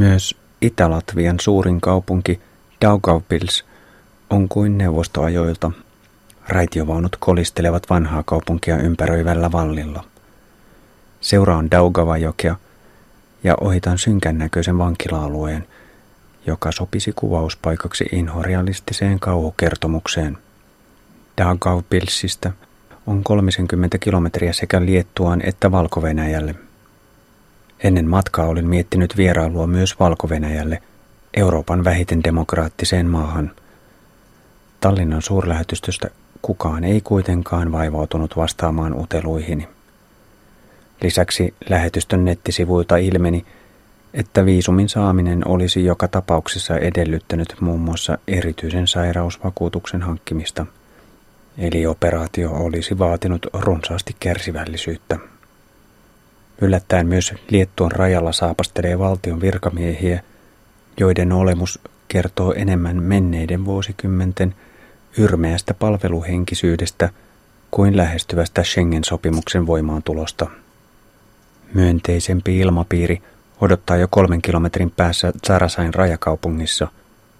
Myös 0.00 0.36
Itä-Latvian 0.60 1.40
suurin 1.40 1.80
kaupunki 1.80 2.40
Daugavpils 2.80 3.64
on 4.30 4.48
kuin 4.48 4.78
neuvostoajoilta. 4.78 5.72
Raitiovaunut 6.48 7.16
kolistelevat 7.16 7.90
vanhaa 7.90 8.22
kaupunkia 8.22 8.76
ympäröivällä 8.76 9.52
vallilla. 9.52 10.04
Seuraan 11.20 11.70
Daugavajokea 11.70 12.56
ja 13.44 13.54
ohitan 13.60 13.98
synkän 13.98 14.38
näköisen 14.38 14.78
vankila-alueen, 14.78 15.66
joka 16.46 16.72
sopisi 16.72 17.12
kuvauspaikaksi 17.16 18.04
inhorealistiseen 18.12 19.20
kauhukertomukseen. 19.20 20.38
Daugavpilsistä 21.38 22.52
on 23.06 23.24
30 23.24 23.98
kilometriä 23.98 24.52
sekä 24.52 24.84
Liettuaan 24.84 25.40
että 25.44 25.72
valko 25.72 26.00
-Venäjälle. 26.00 26.69
Ennen 27.84 28.08
matkaa 28.08 28.46
olin 28.46 28.68
miettinyt 28.68 29.16
vierailua 29.16 29.66
myös 29.66 30.00
valko 30.00 30.28
Euroopan 31.34 31.84
vähiten 31.84 32.24
demokraattiseen 32.24 33.06
maahan. 33.06 33.50
Tallinnan 34.80 35.22
suurlähetystöstä 35.22 36.10
kukaan 36.42 36.84
ei 36.84 37.00
kuitenkaan 37.00 37.72
vaivautunut 37.72 38.36
vastaamaan 38.36 39.00
uteluihini. 39.00 39.68
Lisäksi 41.02 41.54
lähetystön 41.68 42.24
nettisivuilta 42.24 42.96
ilmeni, 42.96 43.44
että 44.14 44.46
viisumin 44.46 44.88
saaminen 44.88 45.48
olisi 45.48 45.84
joka 45.84 46.08
tapauksessa 46.08 46.76
edellyttänyt 46.78 47.54
muun 47.60 47.80
muassa 47.80 48.18
erityisen 48.28 48.86
sairausvakuutuksen 48.86 50.02
hankkimista, 50.02 50.66
eli 51.58 51.86
operaatio 51.86 52.50
olisi 52.50 52.98
vaatinut 52.98 53.46
runsaasti 53.52 54.16
kärsivällisyyttä. 54.20 55.18
Yllättäen 56.60 57.06
myös 57.06 57.34
Liettuan 57.50 57.92
rajalla 57.92 58.32
saapastelee 58.32 58.98
valtion 58.98 59.40
virkamiehiä, 59.40 60.22
joiden 61.00 61.32
olemus 61.32 61.80
kertoo 62.08 62.52
enemmän 62.52 63.02
menneiden 63.02 63.64
vuosikymmenten 63.64 64.54
yrmeästä 65.18 65.74
palveluhenkisyydestä 65.74 67.10
kuin 67.70 67.96
lähestyvästä 67.96 68.62
Schengen-sopimuksen 68.62 69.66
voimaantulosta. 69.66 70.46
Myönteisempi 71.74 72.58
ilmapiiri 72.58 73.22
odottaa 73.60 73.96
jo 73.96 74.08
kolmen 74.10 74.42
kilometrin 74.42 74.90
päässä 74.90 75.32
Zarasain 75.46 75.94
rajakaupungissa, 75.94 76.88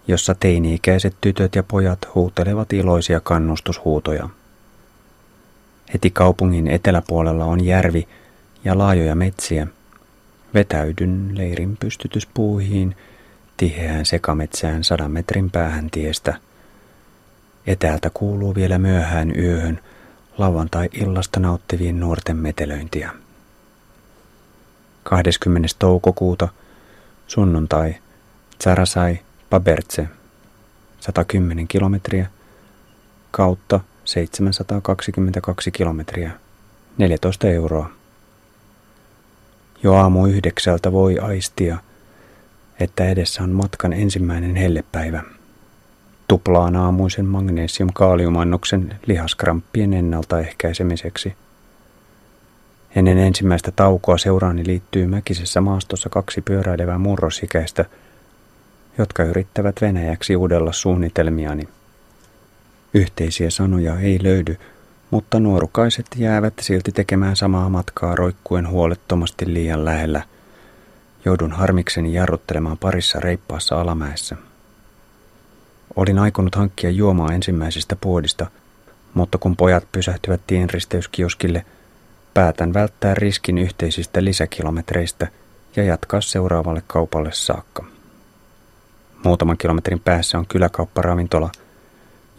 jossa 0.09 0.35
teini-ikäiset 0.41 1.17
tytöt 1.21 1.55
ja 1.55 1.63
pojat 1.63 1.99
huutelevat 2.15 2.73
iloisia 2.73 3.21
kannustushuutoja. 3.21 4.29
Heti 5.93 6.11
kaupungin 6.11 6.69
eteläpuolella 6.69 7.45
on 7.45 7.65
järvi 7.65 8.09
ja 8.65 8.79
laajoja 8.79 9.15
metsiä. 9.15 9.67
Vetäydyn 10.55 11.31
leirin 11.35 11.77
pystytyspuuhiin 11.77 12.97
tiheään 13.57 14.07
sekametsään 14.07 14.85
sadan 14.85 15.11
metrin 15.11 15.51
päähän 15.51 15.91
tiestä. 15.91 16.37
Etäältä 17.67 18.11
kuuluu 18.15 18.55
vielä 18.55 18.79
myöhään 18.79 19.33
yöhön 19.39 19.81
lauantai-illasta 20.39 21.41
nauttivien 21.41 22.01
nuorten 22.01 22.37
metelöintiä. 22.37 23.11
20. 25.03 25.69
toukokuuta, 25.79 26.49
sunnuntai, 27.27 27.95
Tsarasai, 28.59 29.19
Pabertse, 29.51 30.09
110 31.01 31.69
kilometriä, 31.69 32.27
kautta 33.31 33.81
722 34.05 35.71
kilometriä, 35.71 36.31
14 36.99 37.49
euroa. 37.49 38.00
Jo 39.83 39.95
aamu 39.95 40.27
yhdeksältä 40.27 40.93
voi 40.93 41.19
aistia, 41.19 41.79
että 42.81 43.09
edessä 43.09 43.43
on 43.43 43.51
matkan 43.51 43.93
ensimmäinen 43.93 44.57
hellepäivä. 44.57 45.23
Tuplaan 46.29 46.77
aamuisen 46.77 47.27
magnesium-kaaliumannoksen 47.27 48.95
lihaskramppien 49.07 49.93
ennaltaehkäisemiseksi– 49.93 51.35
Ennen 52.97 53.19
ensimmäistä 53.19 53.71
taukoa 53.71 54.19
seuraani 54.19 54.67
liittyy 54.67 55.07
mäkisessä 55.07 55.61
maastossa 55.61 56.09
kaksi 56.09 56.41
pyöräilevää 56.41 56.99
murrosikäistä, 56.99 57.85
jotka 58.99 59.25
yrittävät 59.25 59.77
Venäjäksi 59.81 60.37
uudella 60.37 60.73
suunnitelmiani. 60.73 61.69
Yhteisiä 62.95 63.51
sanoja 63.51 64.01
ei 64.01 64.19
löydy, 64.23 64.57
mutta 65.11 65.41
nuorukaiset 65.41 66.07
jäävät 66.17 66.55
silti 66.61 66.93
tekemään 66.93 67.37
samaa 67.37 67.69
matkaa 67.69 68.17
roikkuen 68.17 68.69
huolettomasti 68.69 69.55
liian 69.55 69.85
lähellä. 69.85 70.23
Joudun 71.25 71.53
harmikseni 71.53 72.15
jarruttelemaan 72.15 72.79
parissa 72.79 73.21
reippaassa 73.21 73.81
alamäessä. 73.81 74.37
Olin 75.97 76.19
aikonut 76.19 76.55
hankkia 76.55 76.91
juomaa 76.91 77.33
ensimmäisestä 77.33 77.97
puodista, 78.01 78.47
mutta 79.15 79.39
kun 79.39 79.57
pojat 79.57 79.85
pysähtyvät 79.93 80.41
tienristeyskioskille– 80.47 81.65
Päätän 82.35 82.75
välttää 82.75 83.15
riskin 83.15 83.59
yhteisistä 83.59 84.25
lisäkilometreistä 84.25 85.29
ja 85.77 85.83
jatkaa 85.83 86.21
seuraavalle 86.21 86.83
kaupalle 86.87 87.31
saakka. 87.33 87.85
Muutaman 89.25 89.59
kilometrin 89.59 90.01
päässä 90.01 90.39
on 90.39 90.47
kyläkaupparavintola, 90.47 91.51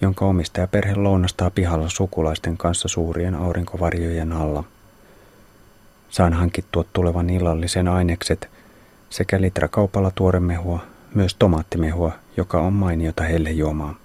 jonka 0.01 0.25
omistajaperhe 0.25 0.95
lounastaa 0.95 1.49
pihalla 1.49 1.89
sukulaisten 1.89 2.57
kanssa 2.57 2.87
suurien 2.87 3.35
aurinkovarjojen 3.35 4.31
alla. 4.31 4.63
Saan 6.09 6.33
hankittua 6.33 6.85
tulevan 6.93 7.29
illallisen 7.29 7.87
ainekset 7.87 8.49
sekä 9.09 9.41
litrakaupalla 9.41 10.11
tuoremehua, 10.15 10.79
myös 11.15 11.35
tomaattimehua, 11.35 12.11
joka 12.37 12.61
on 12.61 12.73
mainiota 12.73 13.23
hellejuomaa. 13.23 13.95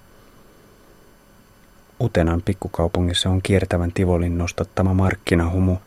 Utenan 2.01 2.41
pikkukaupungissa 2.41 3.29
on 3.29 3.41
kiertävän 3.41 3.91
Tivolin 3.91 4.37
nostattama 4.37 4.93
markkinahumu 4.93 5.77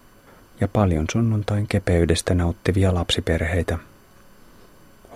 ja 0.61 0.69
paljon 0.69 1.05
sunnuntain 1.13 1.67
kepeydestä 1.69 2.35
nauttivia 2.35 2.95
lapsiperheitä. 2.95 3.79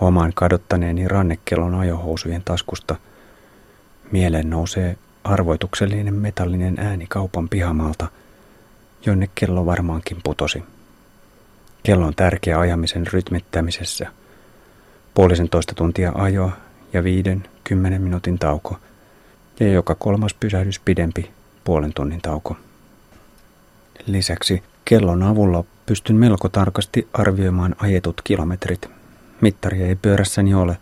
Huomaan 0.00 0.32
kadottaneeni 0.34 1.08
rannekellon 1.08 1.74
ajohousujen 1.74 2.42
taskusta. 2.44 2.96
Mieleen 4.12 4.50
nousee 4.50 4.96
arvoituksellinen 5.24 6.14
metallinen 6.14 6.78
ääni 6.78 7.06
kaupan 7.08 7.48
pihamalta, 7.48 8.08
jonne 9.06 9.28
kello 9.34 9.66
varmaankin 9.66 10.18
putosi. 10.24 10.64
Kello 11.82 12.06
on 12.06 12.14
tärkeä 12.14 12.58
ajamisen 12.58 13.06
rytmittämisessä. 13.06 14.06
Puolisen 15.14 15.48
toista 15.48 15.74
tuntia 15.74 16.12
ajoa 16.14 16.52
ja 16.92 17.04
viiden, 17.04 17.44
kymmenen 17.64 18.02
minuutin 18.02 18.38
tauko– 18.38 18.78
ja 19.60 19.72
joka 19.72 19.94
kolmas 19.94 20.34
pysähdys 20.34 20.80
pidempi 20.80 21.30
puolen 21.64 21.92
tunnin 21.94 22.20
tauko. 22.22 22.56
Lisäksi 24.06 24.62
kellon 24.84 25.22
avulla 25.22 25.64
pystyn 25.86 26.16
melko 26.16 26.48
tarkasti 26.48 27.08
arvioimaan 27.12 27.76
ajetut 27.78 28.20
kilometrit. 28.24 28.90
Mittari 29.40 29.82
ei 29.82 29.96
pyörässäni 29.96 30.54
ole. 30.54 30.76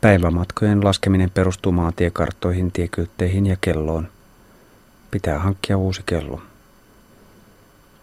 Päivämatkojen 0.00 0.84
laskeminen 0.84 1.30
perustuu 1.30 1.72
maantiekarttoihin, 1.72 2.72
tiekyltteihin 2.72 3.46
ja 3.46 3.56
kelloon. 3.60 4.08
Pitää 5.10 5.38
hankkia 5.38 5.76
uusi 5.76 6.02
kello. 6.06 6.42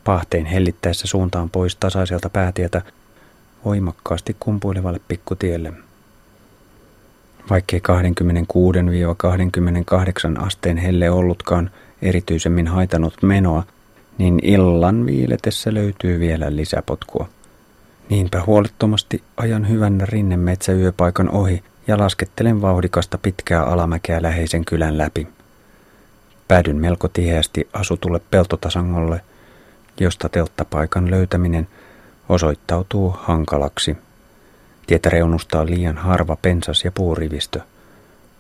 Pahteen 0.03 0.45
hellittäessä 0.45 1.07
suuntaan 1.07 1.49
pois 1.49 1.75
tasaiselta 1.75 2.29
päätietä 2.29 2.81
voimakkaasti 3.65 4.35
kumpuilevalle 4.39 4.99
pikkutielle– 5.07 5.73
Vaikkei 7.49 7.81
26-28 10.37 10.45
asteen 10.45 10.77
helle 10.77 11.09
ollutkaan 11.09 11.71
erityisemmin 12.01 12.67
haitanut 12.67 13.13
menoa, 13.21 13.63
niin 14.17 14.39
illan 14.43 15.05
viiletessä 15.05 15.73
löytyy 15.73 16.19
vielä 16.19 16.55
lisäpotkua. 16.55 17.29
Niinpä 18.09 18.43
huolettomasti 18.45 19.23
ajan 19.37 19.69
hyvän 19.69 20.01
rinnemetsäyöpaikan 20.01 21.29
ohi 21.29 21.63
ja 21.87 21.97
laskettelen 21.97 22.61
vauhdikasta 22.61 23.17
pitkää 23.17 23.63
alamäkeä 23.63 24.21
läheisen 24.21 24.65
kylän 24.65 24.97
läpi. 24.97 25.27
Päädyn 26.47 26.75
melko 26.75 27.07
tiheästi 27.07 27.69
asutulle 27.73 28.21
peltotasangolle, 28.31 29.21
josta 29.99 30.29
telttapaikan 30.29 31.11
löytäminen 31.11 31.67
osoittautuu 32.29 33.15
hankalaksi. 33.19 33.97
Tietä 34.87 35.09
reunustaa 35.09 35.65
liian 35.65 35.97
harva 35.97 36.35
pensas 36.41 36.85
ja 36.85 36.91
puurivistö. 36.91 37.61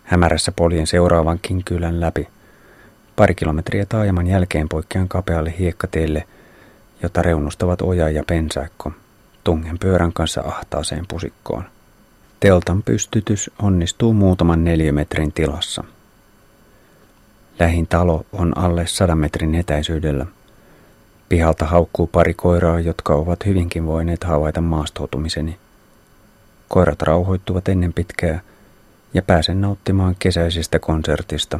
Hämärässä 0.03 0.51
poljen 0.51 0.87
seuraavankin 0.87 1.63
kylän 1.63 2.01
läpi. 2.01 2.27
Pari 3.15 3.35
kilometriä 3.35 3.85
taajaman 3.85 4.27
jälkeen 4.27 4.69
poikkean 4.69 5.07
kapealle 5.07 5.53
hiekkateelle, 5.59 6.27
jota 7.03 7.21
reunustavat 7.21 7.81
oja 7.81 8.09
ja 8.09 8.23
pensaikko. 8.27 8.91
Tungen 9.43 9.79
pyörän 9.79 10.13
kanssa 10.13 10.41
ahtaaseen 10.41 11.05
pusikkoon. 11.07 11.74
Teltan 12.39 12.83
pystytys 12.83 13.51
onnistuu 13.61 14.13
muutaman 14.13 14.63
neliömetrin 14.63 15.31
tilassa. 15.31 15.83
Lähin 17.59 17.87
talo 17.87 18.25
on 18.33 18.57
alle 18.57 18.87
sadan 18.87 19.17
metrin 19.17 19.55
etäisyydellä. 19.55 20.25
Pihalta 21.29 21.65
haukkuu 21.65 22.07
pari 22.07 22.33
koiraa, 22.33 22.79
jotka 22.79 23.13
ovat 23.13 23.45
hyvinkin 23.45 23.85
voineet 23.85 24.23
havaita 24.23 24.61
maastoutumiseni. 24.61 25.57
Koirat 26.67 27.01
rauhoittuvat 27.01 27.67
ennen 27.67 27.93
pitkää 27.93 28.41
ja 29.13 29.21
pääsen 29.21 29.61
nauttimaan 29.61 30.15
kesäisestä 30.19 30.79
konsertista. 30.79 31.59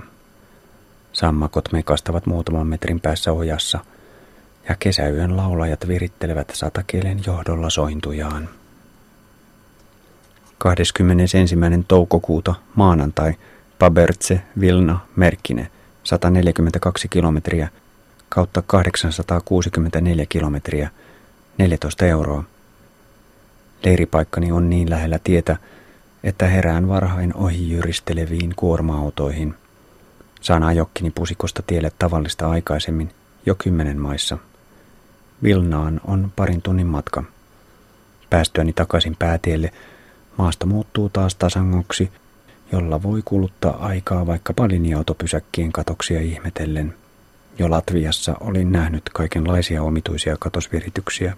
Sammakot 1.14 1.72
mekastavat 1.72 2.26
muutaman 2.26 2.68
metrin 2.68 3.00
päässä 3.00 3.32
ojassa 3.32 3.80
ja 4.70 4.76
kesäyön 4.80 5.38
laulajat 5.38 5.88
virittelevät 5.88 6.52
satakielen 6.54 7.20
johdolla 7.26 7.70
sointujaan. 7.70 8.50
21. 10.58 11.38
toukokuuta 11.88 12.56
maanantai 12.76 13.34
Pabertse 13.80 14.42
Vilna 14.60 15.00
Merkine 15.16 15.72
142 16.04 17.08
kilometriä 17.08 17.70
kautta 18.30 18.62
864 18.62 20.26
kilometriä 20.30 20.90
14 21.58 22.06
euroa. 22.06 22.44
Leiripaikkani 23.84 24.52
on 24.52 24.70
niin 24.70 24.90
lähellä 24.90 25.20
tietä, 25.24 25.58
että 26.24 26.48
herään 26.48 26.88
varhain 26.88 27.34
ohi 27.36 27.70
jyristeleviin 27.72 28.54
kuorma-autoihin. 28.56 29.56
Saan 30.42 30.64
ajokkini 30.64 31.12
pusikosta 31.12 31.64
tielle 31.68 31.92
tavallista 32.00 32.50
aikaisemmin 32.50 33.10
jo 33.46 33.56
kymmenen 33.56 34.02
maissa. 34.02 34.38
Vilnaan 35.44 36.02
on 36.08 36.32
parin 36.36 36.62
tunnin 36.62 36.88
matka. 36.88 37.24
Päästyäni 38.30 38.74
takaisin 38.74 39.16
päätielle 39.20 39.72
maasta 40.38 40.66
muuttuu 40.66 41.10
taas 41.10 41.36
tasangoksi, 41.36 42.12
jolla 42.72 43.04
voi 43.04 43.22
kuluttaa 43.26 43.78
aikaa 43.86 44.28
vaikka 44.28 44.54
linja-autopysäkkien 44.68 45.72
katoksia 45.72 46.22
ihmetellen. 46.22 46.94
Jo 47.60 47.70
Latviassa 47.72 48.36
olin 48.40 48.72
nähnyt 48.72 49.04
kaikenlaisia 49.14 49.84
omituisia 49.84 50.36
katosvirityksiä. 50.40 51.38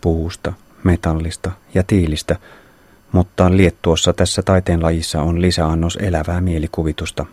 Puusta, 0.00 0.52
metallista 0.84 1.50
ja 1.74 1.82
tiilistä, 1.82 2.36
mutta 3.12 3.56
Liettuossa 3.56 4.12
tässä 4.12 4.42
taiteen 4.42 4.82
lajissa 4.82 5.22
on 5.22 5.42
lisäannos 5.42 5.96
elävää 5.96 6.40
mielikuvitusta. 6.40 7.26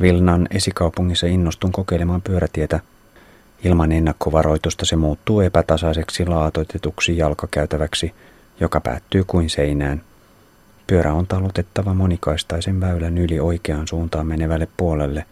Vilnan 0.00 0.48
esikaupungissa 0.50 1.26
innostun 1.26 1.72
kokeilemaan 1.72 2.22
pyörätietä. 2.22 2.80
Ilman 3.64 3.92
ennakkovaroitusta 3.92 4.84
se 4.84 4.96
muuttuu 4.96 5.40
epätasaiseksi 5.40 6.26
laatoitetuksi 6.26 7.16
jalkakäytäväksi, 7.16 8.14
joka 8.60 8.80
päättyy 8.80 9.24
kuin 9.24 9.50
seinään. 9.50 10.02
Pyörä 10.86 11.12
on 11.12 11.26
talutettava 11.26 11.94
monikaistaisen 11.94 12.80
väylän 12.80 13.18
yli 13.18 13.40
oikeaan 13.40 13.88
suuntaan 13.88 14.26
menevälle 14.26 14.68
puolelle. 14.76 15.26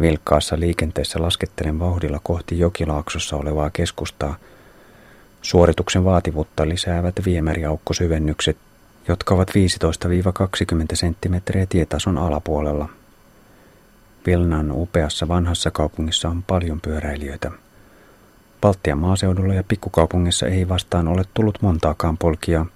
Vilkkaassa 0.00 0.60
liikenteessä 0.60 1.22
laskettelen 1.22 1.78
vauhdilla 1.78 2.20
kohti 2.22 2.58
jokilaaksossa 2.58 3.36
olevaa 3.36 3.70
keskustaa– 3.70 4.36
Suorituksen 5.42 6.04
vaativuutta 6.04 6.68
lisäävät 6.68 7.14
viemäriaukkosyvennykset, 7.24 8.56
jotka 9.08 9.34
ovat 9.34 9.50
15-20 9.50 9.52
cm 10.94 11.34
tietason 11.68 12.18
alapuolella. 12.18 12.88
Vilnan 14.26 14.72
upeassa 14.72 15.28
vanhassa 15.28 15.70
kaupungissa 15.70 16.28
on 16.28 16.42
paljon 16.42 16.80
pyöräilijöitä. 16.80 17.50
Baltian 18.62 18.98
maaseudulla 18.98 19.54
ja 19.54 19.64
pikkukaupungissa 19.68 20.46
ei 20.46 20.68
vastaan 20.68 21.08
ole 21.08 21.24
tullut 21.34 21.62
montaakaan 21.62 22.18
polkia. 22.18 22.66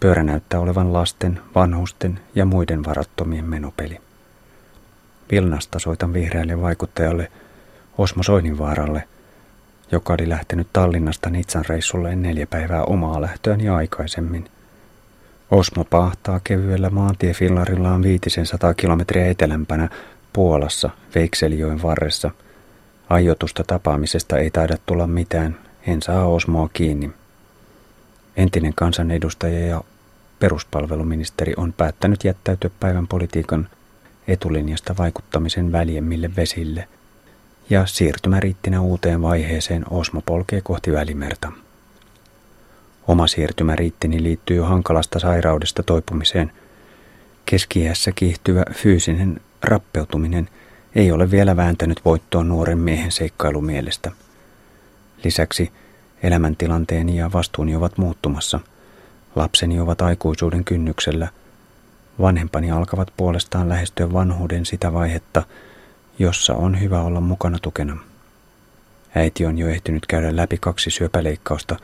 Pyörä 0.00 0.22
näyttää 0.22 0.60
olevan 0.60 0.92
lasten, 0.92 1.40
vanhusten 1.54 2.20
ja 2.34 2.44
muiden 2.44 2.84
varattomien 2.84 3.44
menopeli. 3.44 4.00
Vilnasta 5.30 5.78
soitan 5.78 6.12
vihreälle 6.12 6.62
vaikuttajalle 6.62 7.32
Osmo 7.98 8.22
Soininvaaralle, 8.22 9.04
joka 9.92 10.12
oli 10.12 10.28
lähtenyt 10.28 10.68
Tallinnasta 10.72 11.30
Nitsan 11.30 11.64
reissulle 11.68 12.16
neljä 12.16 12.46
päivää 12.46 12.84
omaa 12.84 13.20
lähtöäni 13.20 13.68
aikaisemmin. 13.68 14.44
Osmo 15.50 15.84
pahtaa 15.84 16.40
kevyellä 16.44 16.90
maantiefillarillaan 16.90 18.02
viitisen 18.02 18.46
sata 18.46 18.74
kilometriä 18.74 19.26
etelämpänä 19.26 19.88
Puolassa 20.32 20.90
Veikselijoen 21.14 21.82
varressa. 21.82 22.30
Aiotusta 23.12 23.64
tapaamisesta 23.64 24.38
ei 24.38 24.50
taida 24.50 24.76
tulla 24.86 25.06
mitään, 25.06 25.56
en 25.86 26.02
saa 26.02 26.26
Osmoa 26.26 26.68
kiinni. 26.72 27.10
Entinen 28.36 28.72
kansanedustaja 28.74 29.66
ja 29.66 29.80
peruspalveluministeri 30.38 31.52
on 31.56 31.72
päättänyt 31.72 32.24
jättäytyä 32.24 32.70
päivän 32.80 33.06
politiikan 33.06 33.68
etulinjasta 34.28 34.94
vaikuttamisen 34.98 35.72
väljemmille 35.72 36.30
vesille– 36.36 36.88
ja 37.70 37.86
siirtymäriittinä 37.86 38.80
uuteen 38.80 39.22
vaiheeseen 39.22 39.84
Osmo 39.90 40.22
polkee 40.26 40.60
kohti 40.60 40.92
Välimerta. 40.92 41.52
Oma 43.08 43.26
siirtymäriittini 43.26 44.22
liittyy 44.22 44.60
hankalasta 44.60 45.18
sairaudesta 45.18 45.82
toipumiseen. 45.82 46.52
Keskiässä 47.46 48.12
kiihtyvä 48.12 48.64
fyysinen 48.72 49.40
rappeutuminen 49.62 50.48
ei 50.94 51.12
ole 51.12 51.30
vielä 51.30 51.56
vääntänyt 51.56 52.04
voittoa 52.04 52.44
nuoren 52.44 52.78
miehen 52.78 53.12
seikkailumielestä. 53.12 54.10
Lisäksi 55.24 55.72
elämäntilanteeni 56.22 57.16
ja 57.16 57.32
vastuuni 57.32 57.76
ovat 57.76 57.98
muuttumassa. 57.98 58.60
Lapseni 59.36 59.80
ovat 59.80 60.02
aikuisuuden 60.02 60.64
kynnyksellä. 60.64 61.28
Vanhempani 62.20 62.70
alkavat 62.70 63.12
puolestaan 63.16 63.68
lähestyä 63.68 64.12
vanhuuden 64.12 64.66
sitä 64.66 64.92
vaihetta, 64.92 65.42
jossa 66.18 66.54
on 66.54 66.80
hyvä 66.80 67.00
olla 67.00 67.20
mukana 67.20 67.58
tukena. 67.62 67.96
Äiti 69.14 69.46
on 69.46 69.58
jo 69.58 69.68
ehtinyt 69.68 70.06
käydä 70.06 70.36
läpi 70.36 70.58
kaksi 70.60 70.90
syöpäleikkausta, 70.90 71.76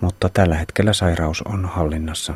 mutta 0.00 0.28
tällä 0.28 0.54
hetkellä 0.56 0.92
sairaus 0.92 1.42
on 1.42 1.64
hallinnassa. 1.64 2.34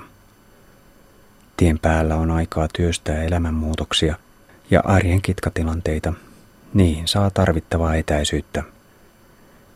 Tien 1.57 1.79
päällä 1.79 2.17
on 2.17 2.31
aikaa 2.31 2.69
työstää 2.73 3.23
elämänmuutoksia 3.23 4.15
ja 4.71 4.81
arjen 4.85 5.23
kitkatilanteita. 5.23 6.13
Niihin 6.75 7.09
saa 7.09 7.31
tarvittavaa 7.31 7.95
etäisyyttä. 7.95 8.63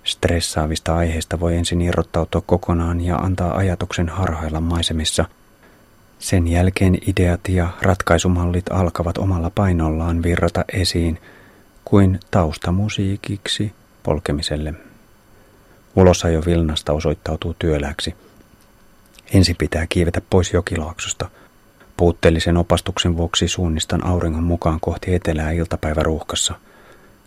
Stressaavista 0.04 0.96
aiheista 0.96 1.40
voi 1.40 1.56
ensin 1.56 1.80
irrottautua 1.80 2.42
kokonaan 2.46 3.00
ja 3.00 3.16
antaa 3.16 3.56
ajatuksen 3.56 4.08
harhailla 4.08 4.60
maisemissa. 4.60 5.24
Sen 6.18 6.48
jälkeen 6.48 6.98
ideat 7.06 7.40
ja 7.48 7.68
ratkaisumallit 7.82 8.66
alkavat 8.70 9.18
omalla 9.18 9.50
painollaan 9.54 10.22
virrata 10.22 10.64
esiin– 10.72 11.18
kuin 11.84 12.20
taustamusiikiksi 12.30 13.72
polkemiselle. 14.02 14.74
Ulosajo 15.96 16.42
Vilnasta 16.46 16.92
osoittautuu 16.92 17.54
työläksi. 17.58 18.14
Ensin 19.34 19.56
pitää 19.56 19.86
kiivetä 19.88 20.20
pois 20.30 20.52
jokilaaksosta. 20.52 21.30
Puutteellisen 21.96 22.56
opastuksen 22.56 23.16
vuoksi 23.16 23.48
suunnistan 23.48 24.06
auringon 24.06 24.42
mukaan 24.42 24.80
kohti 24.80 25.14
etelää 25.14 25.50
iltapäiväruuhkassa. 25.50 26.54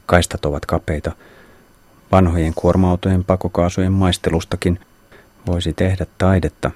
Kaistat 0.06 0.46
ovat 0.46 0.66
kapeita. 0.66 1.12
Vanhojen 2.12 2.54
kuorma-autojen 2.54 3.24
pakokaasujen 3.24 3.92
maistelustakin 3.92 4.80
voisi 5.48 5.74
tehdä 5.74 6.06
taidetta. 6.18 6.72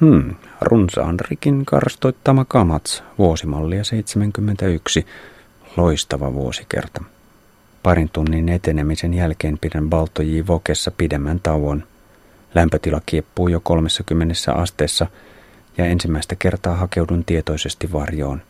Hmm, 0.00 0.34
runsaan 0.60 1.20
rikin 1.20 1.64
karstoittama 1.64 2.44
Kamats, 2.44 3.02
vuosimallia 3.18 3.84
71, 3.84 5.06
loistava 5.76 6.34
vuosikerta. 6.34 7.04
Parin 7.82 8.10
tunnin 8.12 8.48
etenemisen 8.48 9.14
jälkeen 9.14 9.58
pidän 9.60 9.90
Baltoji 9.90 10.46
Vokessa 10.46 10.90
pidemmän 10.90 11.40
tauon. 11.40 11.84
Lämpötila 12.54 13.00
kieppuu 13.06 13.48
jo 13.48 13.60
30 13.60 14.34
asteessa 14.54 15.06
ja 15.78 15.86
ensimmäistä 15.86 16.36
kertaa 16.36 16.76
hakeudun 16.76 17.24
tietoisesti 17.24 17.92
varjoon. 17.92 18.42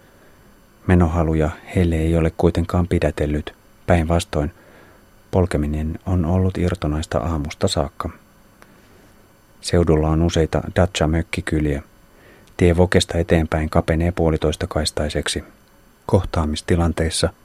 Menohaluja 0.87 1.51
heille 1.77 1.97
ei 1.97 2.17
ole 2.17 2.33
kuitenkaan 2.37 2.89
pidätellyt. 2.89 3.55
Päinvastoin, 3.87 4.53
polkeminen 5.31 5.99
on 6.07 6.25
ollut 6.25 6.59
irtonaista 6.59 7.19
aamusta 7.19 7.69
saakka. 7.69 8.11
Seudulla 9.61 10.09
on 10.09 10.23
useita 10.23 10.63
Dacia-mökkikyliä. 10.77 11.83
Tie 12.57 12.77
Vokesta 12.77 13.19
eteenpäin 13.19 13.71
kapenee 13.71 14.13
puolitoista 14.13 14.67
kaistaiseksi. 14.67 15.45
Kohtaamistilanteissa– 16.07 17.29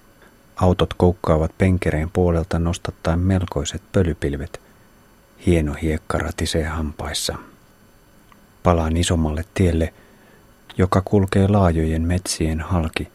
Autot 0.62 0.94
koukkaavat 0.94 1.52
penkereen 1.58 2.10
puolelta 2.14 2.60
nostattaen 2.60 3.20
melkoiset 3.20 3.82
pölypilvet. 3.92 4.62
Hieno 5.46 5.74
hiekka 5.74 6.18
ratisee 6.18 6.64
hampaissa. 6.64 7.36
Palaan 8.64 8.98
isommalle 8.98 9.44
tielle, 9.54 9.94
joka 10.78 11.02
kulkee 11.06 11.48
laajojen 11.48 12.02
metsien 12.02 12.60
halki. 12.60 13.08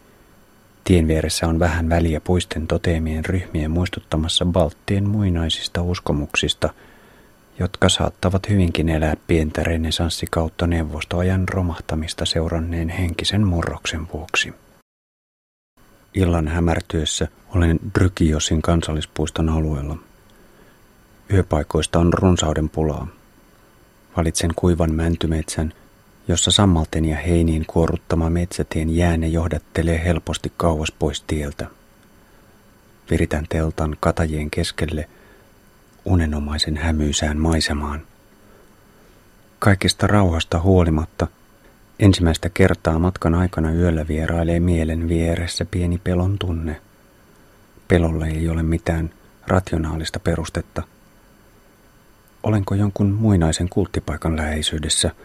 Tien 0.84 1.08
vieressä 1.08 1.46
on 1.46 1.58
vähän 1.58 1.88
väliä 1.88 2.20
puisten 2.20 2.66
toteemien 2.66 3.24
ryhmien 3.24 3.70
muistuttamassa 3.70 4.44
Balttien 4.44 5.08
muinaisista 5.08 5.82
uskomuksista, 5.82 6.74
jotka 7.58 7.88
saattavat 7.88 8.48
hyvinkin 8.48 8.88
elää 8.88 9.16
pientä 9.26 9.62
renesanssikautta 9.62 10.66
neuvostoajan 10.66 11.48
romahtamista 11.48 12.24
seuranneen 12.24 12.88
henkisen 12.88 13.46
murroksen 13.46 14.08
vuoksi. 14.12 14.54
Illan 16.14 16.48
hämärtyessä 16.48 17.28
olen 17.54 17.80
Drykiosin 17.98 18.62
kansallispuiston 18.62 19.48
alueella. 19.48 19.96
Yöpaikoista 21.32 21.98
on 21.98 22.12
runsauden 22.12 22.68
pulaa. 22.68 23.06
Valitsen 24.16 24.50
kuivan 24.56 24.94
mäntymetsän, 24.94 25.72
jossa 26.28 26.50
sammalten 26.50 27.04
ja 27.04 27.16
heiniin 27.16 27.64
kuoruttama 27.66 28.30
metsätien 28.30 28.96
jääne 28.96 29.26
johdattelee 29.26 30.04
helposti 30.04 30.52
kauas 30.56 30.92
pois 30.98 31.22
tieltä. 31.22 31.66
Viritän 33.10 33.46
teltan 33.48 33.96
katajien 34.00 34.50
keskelle 34.50 35.08
unenomaisen 36.04 36.76
hämyisään 36.76 37.38
maisemaan. 37.38 38.02
Kaikista 39.58 40.06
rauhasta 40.06 40.60
huolimatta 40.60 41.26
ensimmäistä 41.98 42.48
kertaa 42.48 42.98
matkan 42.98 43.34
aikana 43.34 43.72
yöllä 43.72 44.08
vierailee 44.08 44.60
mielen 44.60 45.08
vieressä 45.08 45.64
pieni 45.64 45.98
pelon 45.98 46.38
tunne. 46.38 46.80
Pelolle 47.88 48.26
ei 48.26 48.48
ole 48.48 48.62
mitään 48.62 49.10
rationaalista 49.46 50.20
perustetta. 50.20 50.82
Olenko 52.44 52.74
jonkun 52.74 53.12
muinaisen 53.12 53.68
kulttipaikan 53.68 54.36
läheisyydessä– 54.36 55.10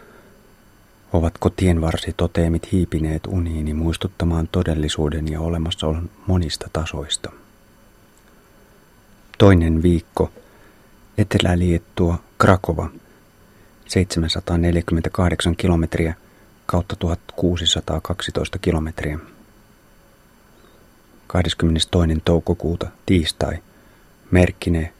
Ovatko 1.12 1.50
tienvarsitoteemit 1.50 2.72
hiipineet 2.72 3.26
uniini 3.26 3.74
muistuttamaan 3.74 4.48
todellisuuden 4.52 5.32
ja 5.32 5.40
olemassaolon 5.40 6.10
monista 6.26 6.66
tasoista? 6.72 7.32
Toinen 9.38 9.82
viikko. 9.82 10.32
Etelä-Liettua, 11.18 12.18
Krakova. 12.38 12.90
748 13.88 15.56
kilometriä 15.56 16.14
kautta 16.66 16.96
1612 16.96 18.58
kilometriä. 18.58 19.18
22. 21.26 22.22
toukokuuta, 22.24 22.86
tiistai. 23.06 23.58
Merkkine, 24.30 24.92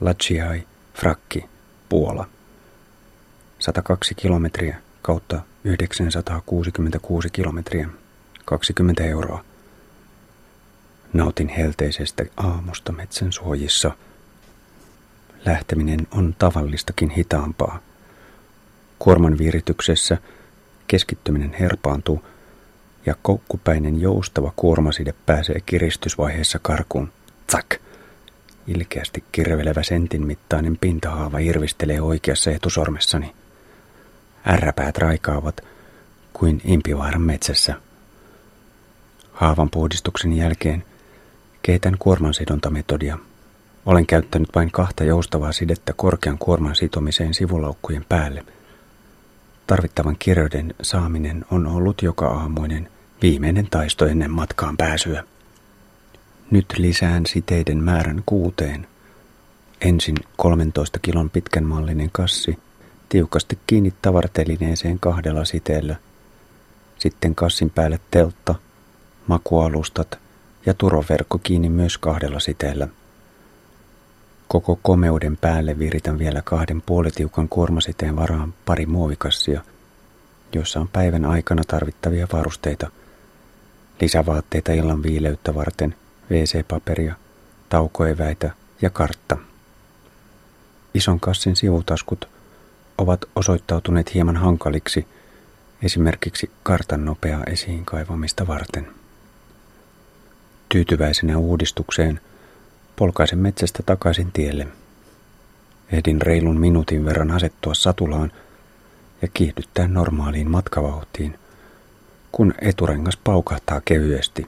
Lachiai, 0.00 0.66
Frakki, 0.94 1.44
Puola. 1.90 2.26
102 3.58 4.14
kilometriä 4.14 4.76
kautta 5.02 5.40
966 5.64 7.30
kilometriä, 7.30 7.88
20 8.44 9.04
euroa. 9.04 9.44
Nautin 11.12 11.48
helteisestä 11.48 12.24
aamusta 12.36 12.92
metsän 12.92 13.32
suojissa. 13.32 13.90
Lähteminen 15.46 16.06
on 16.10 16.34
tavallistakin 16.38 17.10
hitaampaa. 17.10 17.80
Kuorman 18.98 19.38
viirityksessä 19.38 20.18
keskittyminen 20.86 21.56
herpaantuu 21.60 22.24
ja 23.06 23.14
koukkupäinen 23.22 24.00
joustava 24.00 24.52
kuormaside 24.56 25.14
pääsee 25.26 25.60
kiristysvaiheessa 25.66 26.58
karkuun. 26.58 27.12
Tsak! 27.46 27.89
Ilkeästi 28.66 29.24
kirvelevä 29.32 29.82
sentin 29.82 30.26
mittainen 30.26 30.78
pintahaava 30.80 31.38
irvistelee 31.38 32.00
oikeassa 32.00 32.50
etusormessani. 32.50 33.34
Ärräpäät 34.46 34.98
raikaavat 34.98 35.60
kuin 36.32 36.60
impivaaran 36.64 37.22
metsässä. 37.22 37.74
Haavan 39.32 39.70
puhdistuksen 39.70 40.32
jälkeen 40.32 40.84
keitän 41.62 41.96
kuormansidontametodia. 41.98 43.18
Olen 43.86 44.06
käyttänyt 44.06 44.48
vain 44.54 44.70
kahta 44.70 45.04
joustavaa 45.04 45.52
sidettä 45.52 45.92
korkean 45.96 46.38
kuorman 46.38 46.76
sitomiseen 46.76 47.34
sivulaukkujen 47.34 48.04
päälle. 48.08 48.44
Tarvittavan 49.66 50.16
kirjoiden 50.18 50.74
saaminen 50.82 51.44
on 51.50 51.66
ollut 51.66 52.02
joka 52.02 52.26
aamuinen 52.26 52.88
viimeinen 53.22 53.66
taisto 53.70 54.06
ennen 54.06 54.30
matkaan 54.30 54.76
pääsyä. 54.76 55.24
Nyt 56.50 56.74
lisään 56.78 57.26
siteiden 57.26 57.84
määrän 57.84 58.22
kuuteen. 58.26 58.86
Ensin 59.80 60.16
13 60.36 60.98
kilon 60.98 61.30
pitkän 61.30 61.64
mallinen 61.64 62.10
kassi– 62.12 62.58
tiukasti 63.10 63.58
kiinni 63.66 63.94
tavartelineeseen 64.02 65.00
kahdella 65.00 65.44
siteellä. 65.44 65.96
Sitten 66.98 67.34
kassin 67.34 67.70
päälle 67.70 68.00
teltta, 68.10 68.54
makualustat 69.26 70.18
ja 70.66 70.74
turoverkko 70.74 71.38
kiinni 71.38 71.68
myös 71.68 71.98
kahdella 71.98 72.40
siteellä. 72.40 72.88
Koko 74.48 74.78
komeuden 74.82 75.36
päälle 75.36 75.78
viritän 75.78 76.18
vielä 76.18 76.42
kahden 76.42 76.82
puolitiukan 76.82 77.48
kuormasiteen 77.48 78.16
varaan 78.16 78.54
pari 78.66 78.86
muovikassia, 78.86 79.60
joissa 80.52 80.80
on 80.80 80.88
päivän 80.88 81.24
aikana 81.24 81.62
tarvittavia 81.66 82.28
varusteita, 82.32 82.90
lisävaatteita 84.00 84.72
illan 84.72 85.02
viileyttä 85.02 85.54
varten, 85.54 85.94
WC-paperia, 86.30 87.14
taukoeväitä 87.68 88.50
ja 88.82 88.90
kartta. 88.90 89.36
Ison 90.94 91.20
kassin 91.20 91.56
sivutaskut– 91.56 92.28
ovat 93.00 93.24
osoittautuneet 93.36 94.14
hieman 94.14 94.36
hankaliksi 94.36 95.06
esimerkiksi 95.82 96.50
kartan 96.62 97.04
nopeaa 97.04 97.44
esiin 97.44 97.84
kaivamista 97.84 98.46
varten. 98.46 98.88
Tyytyväisenä 100.68 101.38
uudistukseen 101.38 102.20
polkaisen 102.96 103.38
metsästä 103.38 103.82
takaisin 103.86 104.32
tielle. 104.32 104.66
Ehdin 105.92 106.22
reilun 106.22 106.60
minuutin 106.60 107.04
verran 107.04 107.30
asettua 107.30 107.74
satulaan 107.74 108.32
ja 109.22 109.28
kiihdyttää 109.34 109.88
normaaliin 109.88 110.50
matkavauhtiin, 110.50 111.38
kun 112.32 112.54
eturengas 112.60 113.16
paukahtaa 113.16 113.80
kevyesti. 113.84 114.46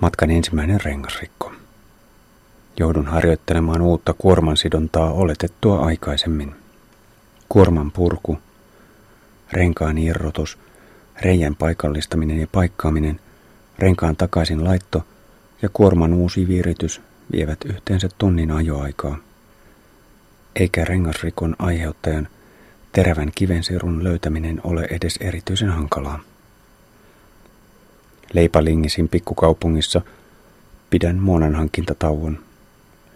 Matkan 0.00 0.30
ensimmäinen 0.30 0.80
rengasrikko. 0.80 1.52
Joudun 2.78 3.06
harjoittelemaan 3.06 3.82
uutta 3.82 4.12
kuormansidontaa 4.12 5.12
oletettua 5.12 5.86
aikaisemmin 5.86 6.54
kuorman 7.48 7.90
purku, 7.90 8.38
renkaan 9.52 9.98
irrotus, 9.98 10.58
reijän 11.20 11.56
paikallistaminen 11.56 12.40
ja 12.40 12.46
paikkaaminen, 12.52 13.20
renkaan 13.78 14.16
takaisin 14.16 14.64
laitto 14.64 15.06
ja 15.62 15.68
kuorman 15.72 16.14
uusi 16.14 16.48
viiritys 16.48 17.00
vievät 17.32 17.58
yhteensä 17.64 18.08
tunnin 18.18 18.50
ajoaikaa. 18.50 19.16
Eikä 20.56 20.84
rengasrikon 20.84 21.56
aiheuttajan 21.58 22.28
terävän 22.92 23.32
kivensirun 23.34 24.04
löytäminen 24.04 24.60
ole 24.64 24.88
edes 24.90 25.16
erityisen 25.16 25.70
hankalaa. 25.70 26.20
Leipalingisin 28.34 29.08
pikkukaupungissa 29.08 30.00
pidän 30.90 31.18
muonan 31.18 31.54
hankintatauon. 31.54 32.38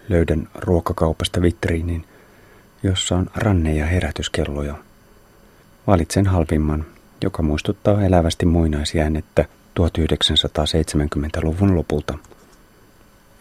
Löydän 0.09 0.47
ruokakaupasta 0.55 1.41
vitriinin– 1.41 2.05
jossa 2.83 3.15
on 3.15 3.29
ranne- 3.35 3.75
ja 3.75 3.85
herätyskelloja. 3.85 4.75
Valitsen 5.87 6.27
halvimman, 6.27 6.85
joka 7.23 7.43
muistuttaa 7.43 8.01
elävästi 8.01 8.45
muinaisjäänettä 8.45 9.45
1970-luvun 9.79 11.75
lopulta. 11.75 12.17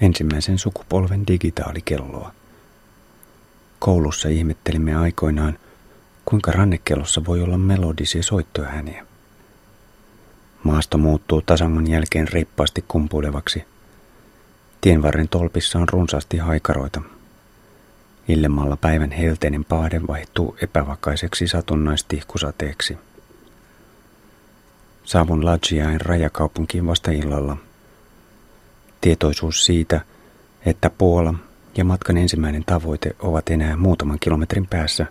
Ensimmäisen 0.01 0.59
sukupolven 0.59 1.27
digitaalikelloa. 1.27 2.33
Koulussa 3.79 4.29
ihmettelimme 4.29 4.95
aikoinaan, 4.97 5.59
kuinka 6.25 6.53
rannekellossa 6.53 7.25
voi 7.27 7.43
olla 7.43 7.59
melodisia 7.59 8.23
soittoääniä. 8.23 9.08
Maasto 10.69 10.99
muuttuu 10.99 11.43
tasangon 11.43 11.91
jälkeen 11.91 12.29
reippaasti 12.29 12.85
kumpuilevaksi. 12.89 13.65
Tienvarren 14.81 15.29
tolpissa 15.29 15.79
on 15.79 15.89
runsaasti 15.89 16.37
haikaroita, 16.37 17.01
Illemmalla 18.29 18.77
päivän 18.77 19.11
helteinen 19.11 19.65
paade 19.65 20.01
vaihtuu 20.07 20.57
epävakaiseksi 20.63 21.49
satunnaistihkusateeksi. 21.49 22.99
Saavun 25.05 25.45
Lajiain 25.45 26.01
rajakaupunkiin 26.01 26.87
vasta 26.87 27.11
illalla. 27.11 27.57
Tietoisuus 29.01 29.65
siitä, 29.65 30.01
että 30.67 30.91
Puola 30.91 31.35
ja 31.77 31.85
matkan 31.85 32.17
ensimmäinen 32.17 32.65
tavoite 32.65 33.17
ovat 33.19 33.49
enää 33.49 33.77
muutaman 33.77 34.19
kilometrin 34.21 34.67
päässä, 34.67 35.07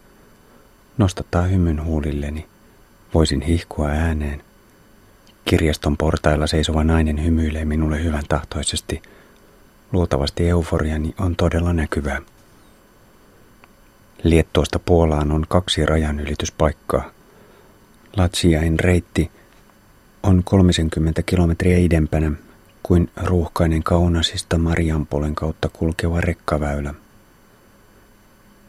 nostattaa 0.98 1.44
hymyn 1.44 1.84
huulilleni. 1.84 2.48
Voisin 3.14 3.42
hihkua 3.42 3.88
ääneen. 3.88 4.47
Kirjaston 5.48 5.98
portailla 5.98 6.48
seisova 6.48 6.84
nainen 6.84 7.24
hymyilee 7.24 7.66
minulle 7.66 8.04
hyvän 8.04 8.24
tahtoisesti. 8.30 9.02
Luultavasti 9.92 10.50
euforiani 10.50 11.16
on 11.20 11.36
todella 11.36 11.74
näkyvää. 11.74 12.22
Liettuosta 14.24 14.80
Puolaan 14.80 15.32
on 15.32 15.46
kaksi 15.50 15.86
rajanylityspaikkaa. 15.86 17.12
Latsiain 18.18 18.80
reitti 18.80 19.32
on 20.24 20.44
30 20.44 21.22
kilometriä 21.24 21.78
idempänä 21.78 22.32
kuin 22.84 23.10
ruuhkainen 23.24 23.84
Kaunasista 23.84 24.58
Marianpolen 24.58 25.36
kautta 25.36 25.70
kulkeva 25.70 26.22
rekkaväylä. 26.22 26.94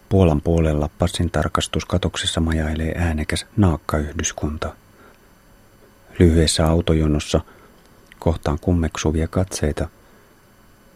Puolan 0.09 0.41
puolella 0.41 0.91
passin 0.99 1.31
tarkastuskatoksessa 1.31 2.41
majailee 2.41 2.93
äänekäs 2.97 3.47
naakkayhdyskunta. 3.57 4.75
Lyhyessä 6.19 6.67
autojonossa 6.67 7.41
kohtaan 8.19 8.59
kummeksuvia 8.61 9.29
katseita. 9.29 9.89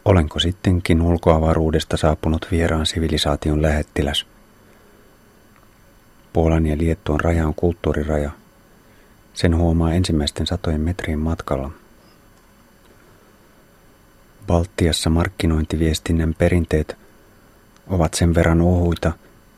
Olenko 0.04 0.38
sittenkin 0.38 1.02
ulkoavaruudesta 1.02 1.96
saapunut 1.96 2.46
vieraan 2.50 2.86
sivilisaation 2.86 3.62
lähettiläs– 3.62 4.26
Puolan 6.32 6.66
ja 6.66 6.78
Liettuan 6.78 7.20
raja 7.20 7.46
on 7.46 7.54
kulttuuriraja. 7.54 8.30
Sen 9.34 9.56
huomaa 9.56 9.92
ensimmäisten 9.94 10.46
satojen 10.46 10.80
metrien 10.80 11.18
matkalla. 11.18 11.70
Baltiassa 14.46 15.10
markkinointiviestinnän 15.10 16.34
perinteet 16.34 16.96
ovat 17.86 18.14
sen 18.14 18.34
verran 18.34 18.60
ohuita, 18.60 19.12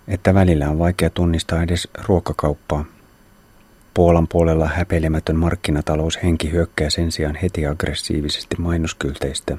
että 0.08 0.34
välillä 0.34 0.70
on 0.70 0.78
vaikea 0.78 1.10
tunnistaa 1.10 1.62
edes 1.62 1.88
ruokakauppaa. 2.08 2.84
Puolan 3.94 4.28
puolella 4.28 4.66
häpeilemätön 4.66 5.36
markkinataloushenki 5.36 6.52
hyökkää 6.52 6.90
sen 6.90 7.12
sijaan 7.12 7.36
heti 7.36 7.66
aggressiivisesti 7.66 8.56
mainoskylteistä. 8.58 9.56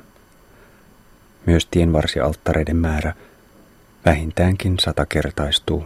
Myös 1.46 1.65
tienvarsialttareiden 1.65 2.77
määrä 2.77 3.13
vähintäänkin 4.06 4.80
satakertaistuu. 4.80 5.86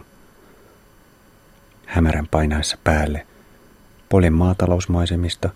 Hämärän 1.86 2.26
painaessa 2.26 2.78
päälle 2.84 3.26
Polen 4.08 4.32
maatalousmaisemista 4.32 5.50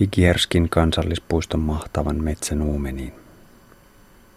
Vigierskin 0.00 0.68
kansallispuiston 0.68 1.60
mahtavan 1.60 2.24
metsän 2.24 2.62
uumeniin. 2.62 3.12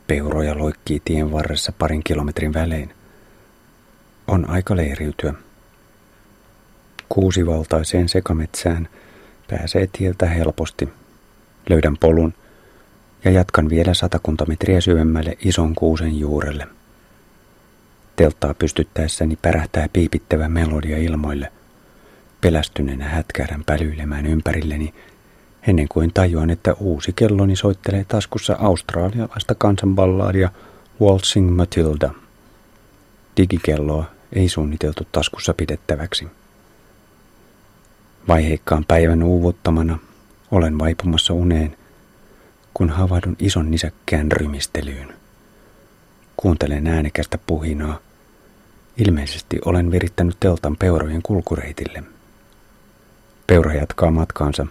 Peuroja 0.07 0.57
loikkii 0.57 1.01
tien 1.05 1.31
varressa 1.31 1.71
parin 1.71 2.03
kilometrin 2.03 2.53
välein. 2.53 2.93
On 4.27 4.50
aika 4.50 4.75
leiriytyä. 4.75 5.33
Kuusivaltaiseen 7.13 8.10
sekametsään 8.10 8.88
pääsee 9.50 9.89
tieltä 9.98 10.25
helposti. 10.25 10.89
Löydän 11.70 11.98
polun 11.98 12.34
ja 13.24 13.32
jatkan 13.32 13.70
vielä 13.70 13.94
satakunta 13.94 14.46
metriä 14.46 14.82
syvemmälle 14.82 15.38
ison 15.46 15.75
kuusen 15.75 16.20
juurelle. 16.20 16.68
Telttaa 18.15 18.53
pystyttäessäni 18.53 19.38
pärähtää 19.41 19.89
piipittävä 19.94 20.50
melodia 20.50 20.98
ilmoille. 20.98 21.51
Pelästyneenä 22.41 23.10
hätkähdän 23.10 23.63
pälyilemään 23.65 24.25
ympärilleni 24.25 24.94
ennen 25.68 25.88
kuin 25.88 26.13
tajuan, 26.13 26.50
että 26.50 26.74
uusi 26.74 27.13
kelloni 27.13 27.56
soittelee 27.56 28.06
taskussa 28.08 28.58
australialaista 28.60 29.56
kansanballaadia 29.56 30.50
Waltzing 31.01 31.56
Matilda. 31.56 32.10
Digikelloa 33.38 34.06
ei 34.34 34.50
suunniteltu 34.50 35.08
taskussa 35.12 35.53
pidettäväksi. 35.53 36.27
Vaiheikkaan 38.27 38.85
päivän 38.87 39.23
uuvuttamana 39.23 39.99
olen 40.51 40.79
vaipumassa 40.79 41.33
uneen, 41.33 41.77
kun 42.73 42.89
havahdun 42.89 43.35
ison 43.39 43.71
nisäkkään 43.71 44.31
rymistelyyn. 44.31 45.13
Kuuntelen 46.37 46.87
äänekästä 46.87 47.37
puhinaa. 47.47 47.99
Ilmeisesti 48.97 49.59
olen 49.65 49.91
virittänyt 49.91 50.37
teltan 50.39 50.77
peurojen 50.77 51.21
kulkureitille. 51.21 52.03
Peura 53.47 53.73
jatkaa 53.73 54.11
matkaansa. 54.11 54.67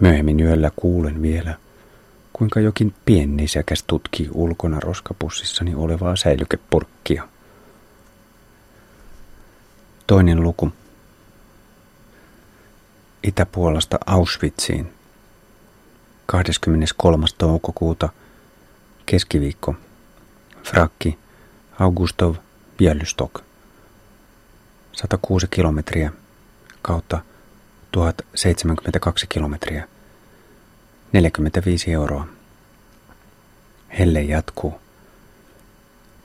Myöhemmin 0.00 0.40
yöllä 0.40 0.70
kuulen 0.76 1.22
vielä, 1.22 1.54
kuinka 2.32 2.60
jokin 2.60 2.94
piennisäkäs 3.04 3.84
tutkii 3.86 4.28
ulkona 4.32 4.80
roskapussissani 4.80 5.74
olevaa 5.74 6.16
säilykepurkkia. 6.16 7.28
Toinen 10.06 10.42
luku. 10.42 10.72
Itäpuolasta 13.22 13.98
Auschwitziin. 14.06 14.92
23. 16.26 17.26
toukokuuta, 17.38 18.08
keskiviikko. 19.06 19.74
Frakki, 20.64 21.18
Augustov, 21.78 22.34
Bielystok. 22.78 23.44
106 24.92 25.46
kilometriä 25.50 26.12
kautta 26.82 27.22
1072 27.92 29.26
kilometriä. 29.26 29.88
45 31.12 31.92
euroa. 31.92 32.26
Helle 33.98 34.22
jatkuu. 34.22 34.80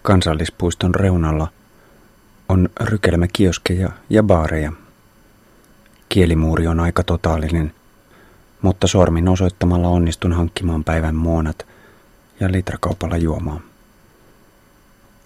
Kansallispuiston 0.01 0.95
reunalla 0.95 1.47
on 2.49 2.69
rykelmä 2.81 3.27
kioskeja 3.33 3.89
ja 4.09 4.23
baareja– 4.23 4.71
Kielimuuri 6.15 6.67
on 6.67 6.79
aika 6.79 7.03
totaalinen, 7.03 7.73
mutta 8.61 8.87
sormin 8.87 9.27
osoittamalla 9.27 9.87
onnistun 9.87 10.33
hankkimaan 10.33 10.83
päivän 10.83 11.15
muonat 11.15 11.67
ja 12.39 12.51
litrakaupalla 12.51 13.17
juomaan. 13.17 13.61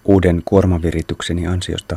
Uuden 0.04 0.42
kuormaviritykseni 0.44 1.46
ansiosta 1.46 1.96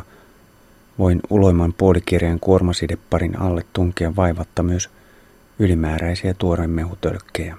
voin 0.98 1.20
uloiman 1.30 1.72
puolikirjan 1.72 2.40
kuormasideparin 2.40 3.40
alle 3.40 3.62
tunkea 3.72 4.16
vaivatta 4.16 4.62
myös 4.62 4.90
ylimääräisiä 5.58 6.34
tuoremehutölkkejä. 6.34 7.56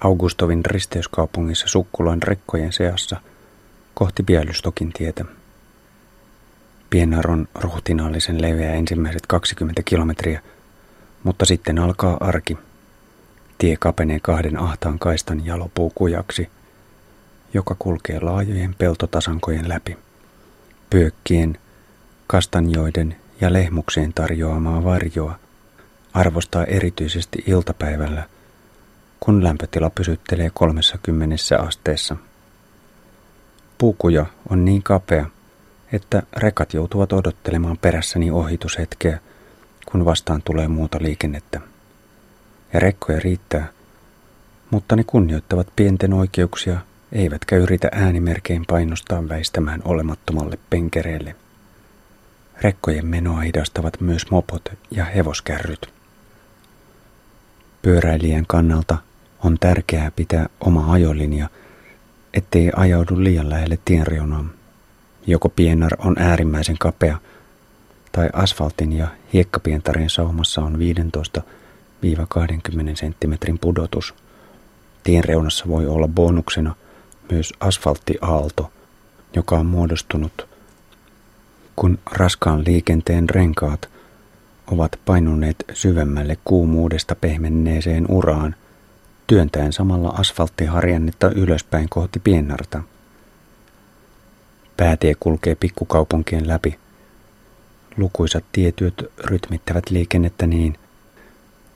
Augustovin 0.00 0.64
risteyskaupungissa 0.64 1.68
Sukkulan 1.68 2.22
rekkojen 2.22 2.72
seassa 2.72 3.16
kohti 3.94 4.22
Bialystokin 4.22 4.92
tietä. 4.92 5.24
Pienar 6.92 7.30
on 7.30 7.48
ruhtinaallisen 7.54 8.42
leveä 8.42 8.74
ensimmäiset 8.74 9.26
20 9.26 9.82
kilometriä, 9.84 10.42
mutta 11.24 11.44
sitten 11.44 11.78
alkaa 11.78 12.16
arki. 12.20 12.58
Tie 13.58 13.76
kapenee 13.76 14.20
kahden 14.20 14.58
ahtaan 14.60 14.98
kaistan 14.98 15.46
jalopuukujaksi, 15.46 16.50
joka 17.54 17.76
kulkee 17.78 18.20
laajojen 18.20 18.74
peltotasankojen 18.78 19.68
läpi. 19.68 19.98
Pyökkien, 20.90 21.58
kastanjoiden 22.26 23.16
ja 23.40 23.52
lehmukseen 23.52 24.12
tarjoamaa 24.12 24.84
varjoa 24.84 25.38
arvostaa 26.14 26.64
erityisesti 26.64 27.44
iltapäivällä, 27.46 28.24
kun 29.20 29.44
lämpötila 29.44 29.90
pysyttelee 29.90 30.50
30 30.54 31.36
asteessa. 31.58 32.16
Puukuja 33.78 34.26
on 34.50 34.64
niin 34.64 34.82
kapea, 34.82 35.26
että 35.92 36.22
rekat 36.36 36.74
joutuvat 36.74 37.12
odottelemaan 37.12 37.78
perässäni 37.78 38.30
ohitushetkeä, 38.30 39.18
kun 39.86 40.04
vastaan 40.04 40.42
tulee 40.42 40.68
muuta 40.68 40.98
liikennettä. 41.00 41.60
Ja 42.72 42.80
rekkoja 42.80 43.20
riittää, 43.20 43.68
mutta 44.70 44.96
ne 44.96 45.04
kunnioittavat 45.04 45.66
pienten 45.76 46.12
oikeuksia, 46.12 46.78
eivätkä 47.12 47.56
yritä 47.56 47.88
äänimerkein 47.92 48.64
painostaa 48.68 49.28
väistämään 49.28 49.82
olemattomalle 49.84 50.58
penkereelle. 50.70 51.36
Rekkojen 52.60 53.06
menoa 53.06 53.40
hidastavat 53.40 54.00
myös 54.00 54.30
mopot 54.30 54.72
ja 54.90 55.04
hevoskärryt. 55.04 55.92
Pyöräilijän 57.82 58.44
kannalta 58.48 58.98
on 59.44 59.56
tärkeää 59.60 60.10
pitää 60.10 60.46
oma 60.60 60.92
ajolinja, 60.92 61.48
ettei 62.34 62.70
ajaudu 62.76 63.24
liian 63.24 63.50
lähelle 63.50 63.78
tienreunaan 63.84 64.61
Joko 65.26 65.48
pienar 65.48 65.92
on 65.98 66.16
äärimmäisen 66.18 66.78
kapea, 66.78 67.18
tai 68.12 68.30
asfaltin 68.32 68.92
ja 68.92 69.08
hiekkapientarin 69.32 70.10
saumassa 70.10 70.60
on 70.60 70.74
15-20 70.74 70.78
cm 72.94 73.58
pudotus. 73.60 74.14
Tien 75.04 75.24
reunassa 75.24 75.68
voi 75.68 75.86
olla 75.86 76.08
bonuksena 76.08 76.74
myös 77.30 77.52
asfalttiaalto, 77.60 78.72
joka 79.36 79.58
on 79.58 79.66
muodostunut, 79.66 80.48
kun 81.76 81.98
raskaan 82.12 82.64
liikenteen 82.66 83.30
renkaat 83.30 83.88
ovat 84.66 85.00
painuneet 85.04 85.64
syvemmälle 85.72 86.38
kuumuudesta 86.44 87.14
pehmenneeseen 87.14 88.06
uraan, 88.08 88.54
työntäen 89.26 89.72
samalla 89.72 90.08
asfalttiharjannetta 90.08 91.30
ylöspäin 91.30 91.88
kohti 91.88 92.20
piennarta. 92.20 92.82
Päätie 94.82 95.14
kulkee 95.20 95.54
pikkukaupunkien 95.54 96.48
läpi. 96.48 96.78
Lukuisat 97.96 98.44
tietyöt 98.52 98.94
rytmittävät 99.24 99.90
liikennettä 99.90 100.46
niin, 100.46 100.78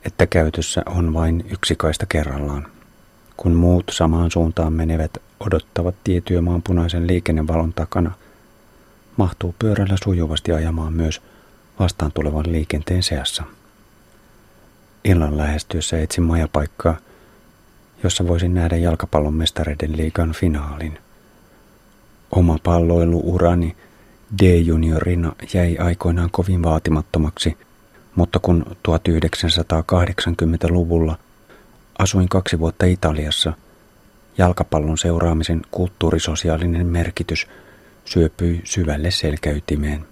että 0.05 0.27
käytössä 0.27 0.83
on 0.87 1.15
vain 1.15 1.45
yksi 1.51 1.77
kaista 1.77 2.07
kerrallaan. 2.07 2.67
Kun 3.37 3.53
muut 3.53 3.85
samaan 3.91 4.31
suuntaan 4.31 4.73
menevät 4.73 5.11
odottavat 5.41 5.95
tietyömaan 6.05 6.63
punaisen 6.63 7.07
liikennevalon 7.07 7.73
takana, 7.73 8.13
mahtuu 9.17 9.55
pyörällä 9.59 9.97
sujuvasti 10.05 10.53
ajamaan 10.53 10.93
myös 10.93 11.23
vastaan 11.79 12.13
tulevan 12.13 12.53
liikenteen 12.53 13.03
seassa. 13.03 13.43
Illan 15.05 15.37
lähestyessä 15.37 16.01
etsin 16.01 16.25
majapaikkaa, 16.25 16.97
jossa 18.03 18.29
voisin 18.29 18.55
nähdä 18.55 18.77
jalkapallon 18.77 19.35
mestareiden 19.35 19.97
liigan 19.97 20.33
finaalin. 20.33 21.06
Oma 22.37 22.59
palloiluurani 22.63 23.77
D-juniorina 24.43 25.33
jäi 25.55 25.77
aikoinaan 25.79 26.31
kovin 26.31 26.63
vaatimattomaksi, 26.63 27.59
mutta 28.15 28.39
kun 28.39 28.77
1980-luvulla 28.89 31.19
asuin 31.99 32.29
kaksi 32.29 32.59
vuotta 32.59 32.87
Italiassa, 32.87 33.53
jalkapallon 34.39 34.99
seuraamisen 34.99 35.63
kulttuurisosiaalinen 35.71 36.87
merkitys 36.87 37.47
syöpyi 38.05 38.61
syvälle 38.65 39.11
selkäytimeen. 39.11 40.07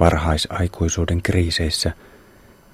Varhaisaikuisuuden 0.00 1.22
kriiseissä 1.22 1.92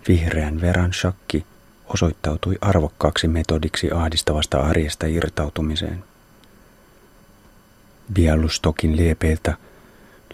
vihreän 0.08 0.60
veran 0.60 0.92
shakki 0.92 1.46
osoittautui 1.94 2.58
arvokkaaksi 2.60 3.28
metodiksi 3.28 3.90
ahdistavasta 3.90 4.60
arjesta 4.60 5.06
irtautumiseen. 5.06 6.09
Bialustokin 8.14 8.96
liepeiltä 8.96 9.56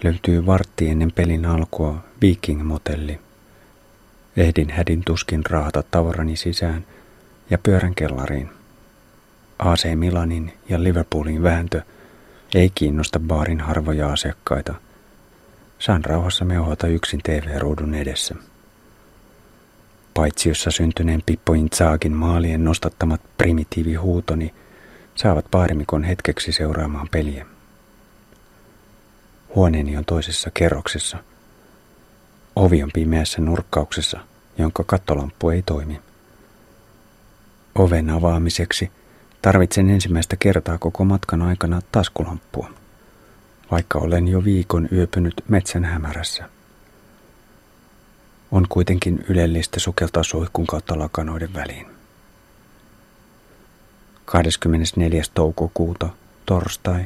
löytyy 0.04 0.46
vartti 0.46 0.88
ennen 0.88 1.12
pelin 1.12 1.46
alkua 1.46 2.04
Viking-motelli. 2.22 3.20
Ehdin 4.36 4.70
hädin 4.70 5.02
tuskin 5.04 5.46
raahata 5.50 5.82
tavarani 5.90 6.36
sisään 6.36 6.86
ja 7.50 7.58
pyörän 7.58 7.94
kellariin. 7.94 8.50
AC 9.58 9.94
Milanin 9.94 10.52
ja 10.68 10.82
Liverpoolin 10.82 11.42
vääntö 11.42 11.82
ei 12.54 12.70
kiinnosta 12.74 13.20
baarin 13.20 13.60
harvoja 13.60 14.12
asiakkaita. 14.12 14.74
Saan 15.78 16.04
rauhassa 16.04 16.44
meuhota 16.44 16.86
yksin 16.86 17.20
TV-ruudun 17.22 17.94
edessä. 17.94 18.34
Paitsiossa 20.14 20.70
syntyneen 20.70 21.22
Pippo 21.26 21.52
Inzagin 21.52 22.12
maalien 22.12 22.64
nostattamat 22.64 23.20
primitiivihuutoni 23.38 24.54
saavat 25.14 25.50
baarimikon 25.50 26.04
hetkeksi 26.04 26.52
seuraamaan 26.52 27.08
peliä. 27.10 27.46
Huoneeni 29.54 29.96
on 29.96 30.04
toisessa 30.04 30.50
kerroksessa. 30.54 31.18
Ovi 32.56 32.82
on 32.82 32.90
pimeässä 32.94 33.40
nurkkauksessa, 33.40 34.20
jonka 34.58 34.84
kattolamppu 34.84 35.50
ei 35.50 35.62
toimi. 35.62 36.00
Oven 37.74 38.10
avaamiseksi 38.10 38.90
tarvitsen 39.42 39.90
ensimmäistä 39.90 40.36
kertaa 40.36 40.78
koko 40.78 41.04
matkan 41.04 41.42
aikana 41.42 41.80
taskulamppua, 41.92 42.70
vaikka 43.70 43.98
olen 43.98 44.28
jo 44.28 44.44
viikon 44.44 44.88
yöpynyt 44.92 45.34
metsän 45.48 45.84
hämärässä. 45.84 46.48
On 48.52 48.66
kuitenkin 48.68 49.24
ylellistä 49.28 49.80
sukeltaa 49.80 50.22
suihkun 50.22 50.66
kautta 50.66 50.98
lakanoiden 50.98 51.54
väliin. 51.54 51.86
24. 54.24 55.22
toukokuuta, 55.34 56.08
torstai, 56.46 57.04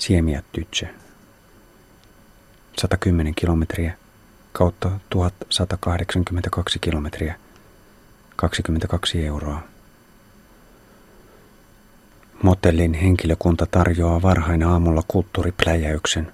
Bialystok, 0.00 0.06
Siemiattytse. 0.06 0.88
110 2.78 3.34
kilometriä 3.34 3.96
kautta 4.52 4.90
1182 5.10 6.78
kilometriä. 6.78 7.34
22 8.36 9.26
euroa. 9.26 9.62
Motellin 12.42 12.94
henkilökunta 12.94 13.66
tarjoaa 13.66 14.22
varhain 14.22 14.62
aamulla 14.62 15.02
kulttuuripläjäyksen. 15.08 16.32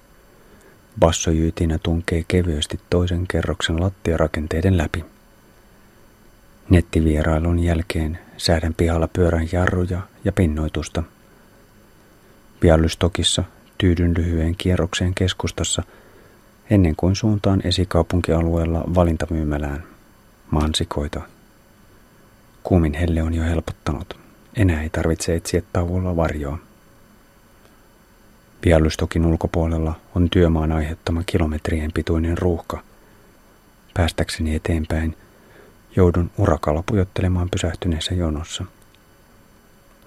Bassojyytinä 1.01 1.79
tunkee 1.79 2.25
kevyesti 2.29 2.81
toisen 2.91 3.27
kerroksen 3.27 3.81
lattiarakenteiden 3.81 4.77
läpi. 4.77 5.05
Nettivierailun 6.71 7.59
jälkeen 7.59 8.19
säädän 8.37 8.75
pihalla 8.75 9.09
pyörän 9.09 9.49
jarruja 9.53 10.01
ja 10.25 10.33
pinnoitusta. 10.33 11.03
Bialystokissa 12.61 13.45
tyydyn 13.79 14.15
lyhyen 14.17 14.55
kierrokseen 14.59 15.15
keskustassa 15.15 15.83
ennen 16.71 16.97
kuin 16.97 17.17
suuntaan 17.17 17.61
esikaupunkialueella 17.65 18.85
valintamyymälään. 18.95 19.83
Mansikoita. 20.51 21.21
Kuumin 22.63 22.95
helle 22.95 23.23
on 23.23 23.35
jo 23.35 23.43
helpottanut. 23.43 24.19
Enää 24.57 24.83
ei 24.83 24.91
tarvitse 24.91 25.35
etsiä 25.35 25.63
tauolla 25.73 26.17
varjoa. 26.17 26.59
Bialystokin 28.61 29.27
ulkopuolella 29.27 29.95
on 30.15 30.31
työmaan 30.31 30.73
aiheuttama 30.73 31.23
kilometrien 31.27 31.93
pituinen 31.93 32.39
ruuhka. 32.39 32.83
Päästäkseni 33.95 34.55
eteenpäin 34.55 35.17
joudun 35.97 36.31
urakalla 36.39 36.83
pujottelemaan 36.87 37.51
pysähtyneessä 37.51 38.15
jonossa. 38.15 38.65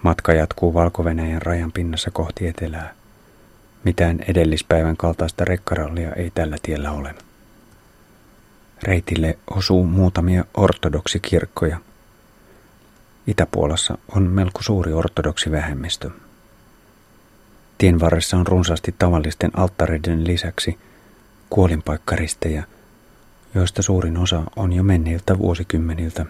Matka 0.02 0.34
jatkuu 0.34 0.74
valko 0.74 1.04
rajan 1.40 1.72
pinnassa 1.72 2.12
kohti 2.12 2.48
etelää. 2.48 2.99
Mitään 3.84 4.20
edellispäivän 4.28 4.98
kaltaista 4.98 5.46
rekkarallia 5.46 6.12
ei 6.12 6.32
tällä 6.36 6.58
tiellä 6.62 6.92
ole. 6.92 7.16
Reitille 8.84 9.38
osuu 9.50 9.86
muutamia 9.86 10.46
ortodoksikirkkoja. 10.54 11.80
Itäpuolassa 13.28 13.98
on 14.16 14.24
melko 14.24 14.62
suuri 14.62 14.94
ortodoksi 14.94 15.52
vähemmistö. 15.52 16.10
Tien 17.78 18.00
varressa 18.00 18.38
on 18.38 18.48
runsaasti 18.48 18.96
tavallisten 19.00 19.52
alttareiden 19.54 20.28
lisäksi 20.28 20.80
kuolinpaikkaristejä, 21.50 22.64
joista 23.56 23.82
suurin 23.82 24.18
osa 24.18 24.44
on 24.56 24.74
jo 24.74 24.84
menneiltä 24.84 25.38
vuosikymmeniltä. 25.38 26.26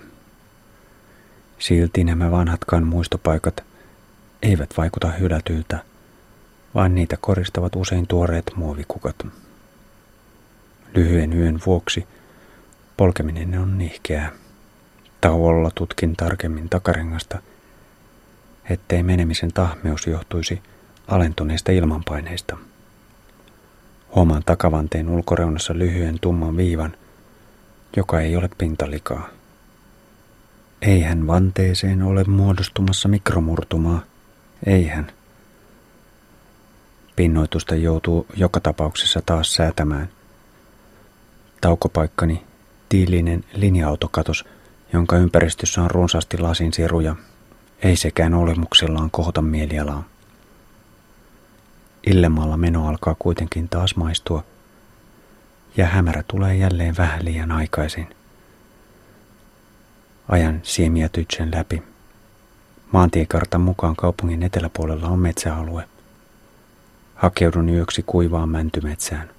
Silti 1.59 2.03
nämä 2.03 2.31
vanhatkaan 2.31 2.87
muistopaikat 2.87 3.63
eivät 4.41 4.69
vaikuta 4.77 5.11
hylätyiltä, 5.11 5.83
vaan 6.75 6.95
niitä 6.95 7.17
koristavat 7.21 7.75
usein 7.75 8.07
tuoreet 8.07 8.51
muovikukat. 8.55 9.15
Lyhyen 10.93 11.33
yön 11.33 11.59
vuoksi 11.65 12.07
polkeminen 12.97 13.59
on 13.59 13.77
nihkeää. 13.77 14.31
Tauolla 15.21 15.71
tutkin 15.75 16.15
tarkemmin 16.15 16.69
takarengasta, 16.69 17.39
ettei 18.69 19.03
menemisen 19.03 19.53
tahmeus 19.53 20.07
johtuisi 20.07 20.61
alentuneista 21.07 21.71
ilmanpaineista. 21.71 22.57
Huomaan 24.15 24.43
takavanteen 24.45 25.09
ulkoreunassa 25.09 25.73
lyhyen 25.77 26.19
tumman 26.21 26.57
viivan, 26.57 26.97
joka 27.95 28.21
ei 28.21 28.35
ole 28.35 28.49
pintalikaa. 28.57 29.29
Eihän 30.81 31.27
vanteeseen 31.27 32.01
ole 32.01 32.23
muodostumassa 32.23 33.07
mikromurtumaa, 33.07 34.01
eihän. 34.65 35.11
Pinnoitusta 37.19 37.75
joutuu 37.75 38.25
joka 38.35 38.59
tapauksessa 38.59 39.21
taas 39.25 39.53
säätämään. 39.53 40.09
Taukopaikkani, 41.61 42.43
tiilinen 42.89 43.43
linja-autokatos, 43.53 44.45
jonka 44.93 45.17
ympäristössä 45.17 45.81
on 45.81 45.91
runsaasti 45.91 46.37
lasinsiruja, 46.37 47.15
ei 47.83 47.95
sekään 47.95 48.33
olemuksellaan 48.33 49.11
kohota 49.11 49.41
mielialaa. 49.41 50.03
Illemaalla 52.07 52.57
meno 52.57 52.87
alkaa 52.87 53.15
kuitenkin 53.19 53.69
taas 53.69 53.95
maistua, 53.95 54.43
ja 55.77 55.85
hämärä 55.85 56.23
tulee 56.27 56.55
jälleen 56.55 56.97
vähän 56.97 57.25
liian 57.25 57.51
aikaisin. 57.51 58.15
Ajan 60.27 60.59
siemiä 60.63 61.09
tytsen 61.09 61.51
läpi. 61.55 61.83
Maantiekartan 62.91 63.61
mukaan 63.61 63.95
kaupungin 63.95 64.43
eteläpuolella 64.43 65.07
on 65.07 65.19
metsäalue. 65.19 65.87
Hakeudun 67.19 67.69
yöksi 67.69 68.03
kuivaan 68.07 68.49
mäntymetsään. 68.49 69.29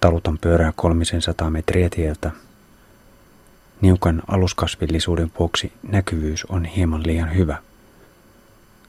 Talutan 0.00 0.38
pyörää 0.38 0.72
kolmisen 0.76 1.22
sata 1.22 1.50
metriä 1.50 1.88
tieltä. 1.90 2.30
Niukan 3.80 4.22
aluskasvillisuuden 4.26 5.32
vuoksi 5.38 5.72
näkyvyys 5.82 6.44
on 6.44 6.64
hieman 6.64 7.06
liian 7.06 7.34
hyvä. 7.34 7.56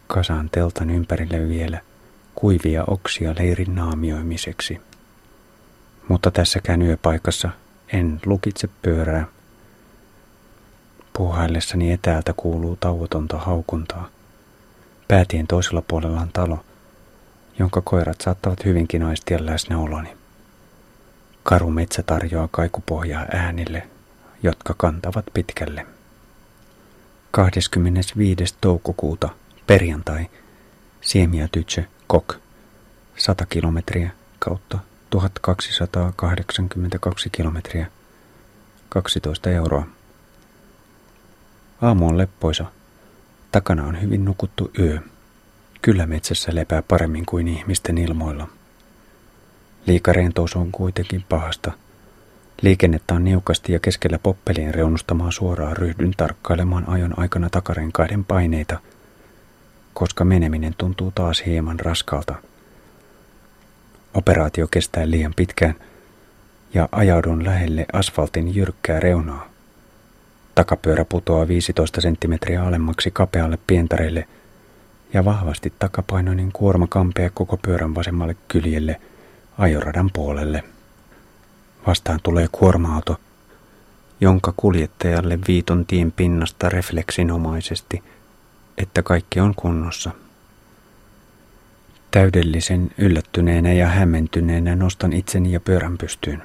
Kasaan 0.08 0.50
teltan 0.50 0.89
ympärille 0.89 1.50
vielä 1.50 1.82
kuivia 2.36 2.84
oksia 2.88 3.36
leirin 3.39 3.76
naamioimiseksi. 3.76 4.82
Mutta 6.08 6.32
tässäkään 6.32 6.82
yöpaikassa 6.82 7.50
en 7.94 8.20
lukitse 8.26 8.70
pyörää. 8.82 9.28
Puhaillessani 11.13 11.92
etäältä 11.92 12.34
kuuluu 12.34 12.76
tauotonta 12.76 13.38
haukuntaa. 13.38 14.10
Päätien 15.08 15.48
toisella 15.48 15.82
puolella 15.88 16.22
on 16.22 16.30
talo, 16.34 16.65
jonka 17.60 17.82
koirat 17.82 18.22
saattavat 18.22 18.65
hyvinkin 18.65 19.04
aistia 19.04 19.45
läsnäoloni. 19.45 20.17
Karu 21.43 21.72
metsä 21.72 22.04
tarjoaa 22.04 22.50
kaikupohjaa 22.52 23.26
äänille, 23.34 23.88
jotka 24.43 24.74
kantavat 24.78 25.26
pitkälle. 25.34 25.86
25. 27.32 28.56
toukokuuta, 28.62 29.30
perjantai, 29.67 30.26
Siemiä 31.02 31.48
Tytse, 31.52 31.86
Kok, 32.08 32.36
100 33.15 33.45
kilometriä 33.45 34.10
kautta 34.39 34.80
1282 35.10 37.30
kilometriä, 37.30 37.88
12 38.89 39.50
euroa. 39.50 39.88
Aamu 41.82 42.08
on 42.08 42.17
leppoisa. 42.17 42.65
Takana 43.52 43.84
on 43.84 44.02
hyvin 44.02 44.26
nukuttu 44.26 44.72
yö. 44.80 45.00
Kyllä 45.89 46.08
metsässä 46.08 46.56
lepää 46.56 46.82
paremmin 46.82 47.25
kuin 47.25 47.47
ihmisten 47.47 47.97
ilmoilla. 47.97 48.47
Liikarentous 49.86 50.56
on 50.56 50.71
kuitenkin 50.71 51.25
pahasta. 51.30 51.71
Liikennettä 52.62 53.13
on 53.13 53.23
niukasti 53.23 53.73
ja 53.73 53.80
keskellä 53.80 54.19
poppelien 54.19 54.73
reunustamaa 54.73 55.32
suoraan 55.32 55.78
ryhdyn 55.78 56.13
tarkkailemaan 56.17 56.89
ajon 56.89 57.19
aikana 57.19 57.49
takarenkaiden 57.49 58.25
paineita, 58.25 58.80
koska 59.93 60.25
meneminen 60.25 60.75
tuntuu 60.78 61.12
taas 61.15 61.43
hieman 61.45 61.80
raskalta. 61.80 62.36
Operaatio 64.13 64.67
kestää 64.71 65.10
liian 65.10 65.34
pitkään 65.36 65.75
ja 66.73 66.89
ajaudun 66.91 67.45
lähelle 67.45 67.86
asfaltin 67.93 68.56
jyrkkää 68.56 68.99
reunaa. 68.99 69.49
Takapyörä 70.56 71.06
putoaa 71.06 71.47
15 71.47 72.02
senttimetriä 72.02 72.63
alemmaksi 72.63 73.12
kapealle 73.12 73.58
pientareille 73.67 74.28
ja 75.13 75.26
vahvasti 75.26 75.74
takapainoinen 75.80 76.52
kuorma 76.52 76.88
kampea 76.88 77.30
koko 77.30 77.58
pyörän 77.58 77.95
vasemmalle 77.95 78.36
kyljelle 78.48 79.02
ajoradan 79.58 80.10
puolelle. 80.13 80.63
Vastaan 81.88 82.19
tulee 82.24 82.48
kuorma-auto, 82.52 83.19
jonka 84.22 84.54
kuljettajalle 84.58 85.39
viiton 85.48 85.86
tien 85.86 86.12
pinnasta 86.12 86.69
refleksinomaisesti, 86.69 88.04
että 88.78 89.04
kaikki 89.04 89.39
on 89.39 89.56
kunnossa. 89.56 90.12
Täydellisen 92.12 92.91
yllättyneenä 92.98 93.74
ja 93.74 93.88
hämmentyneenä 93.88 94.76
nostan 94.76 95.13
itseni 95.13 95.52
ja 95.52 95.60
pyörän 95.60 95.98
pystyyn. 95.98 96.43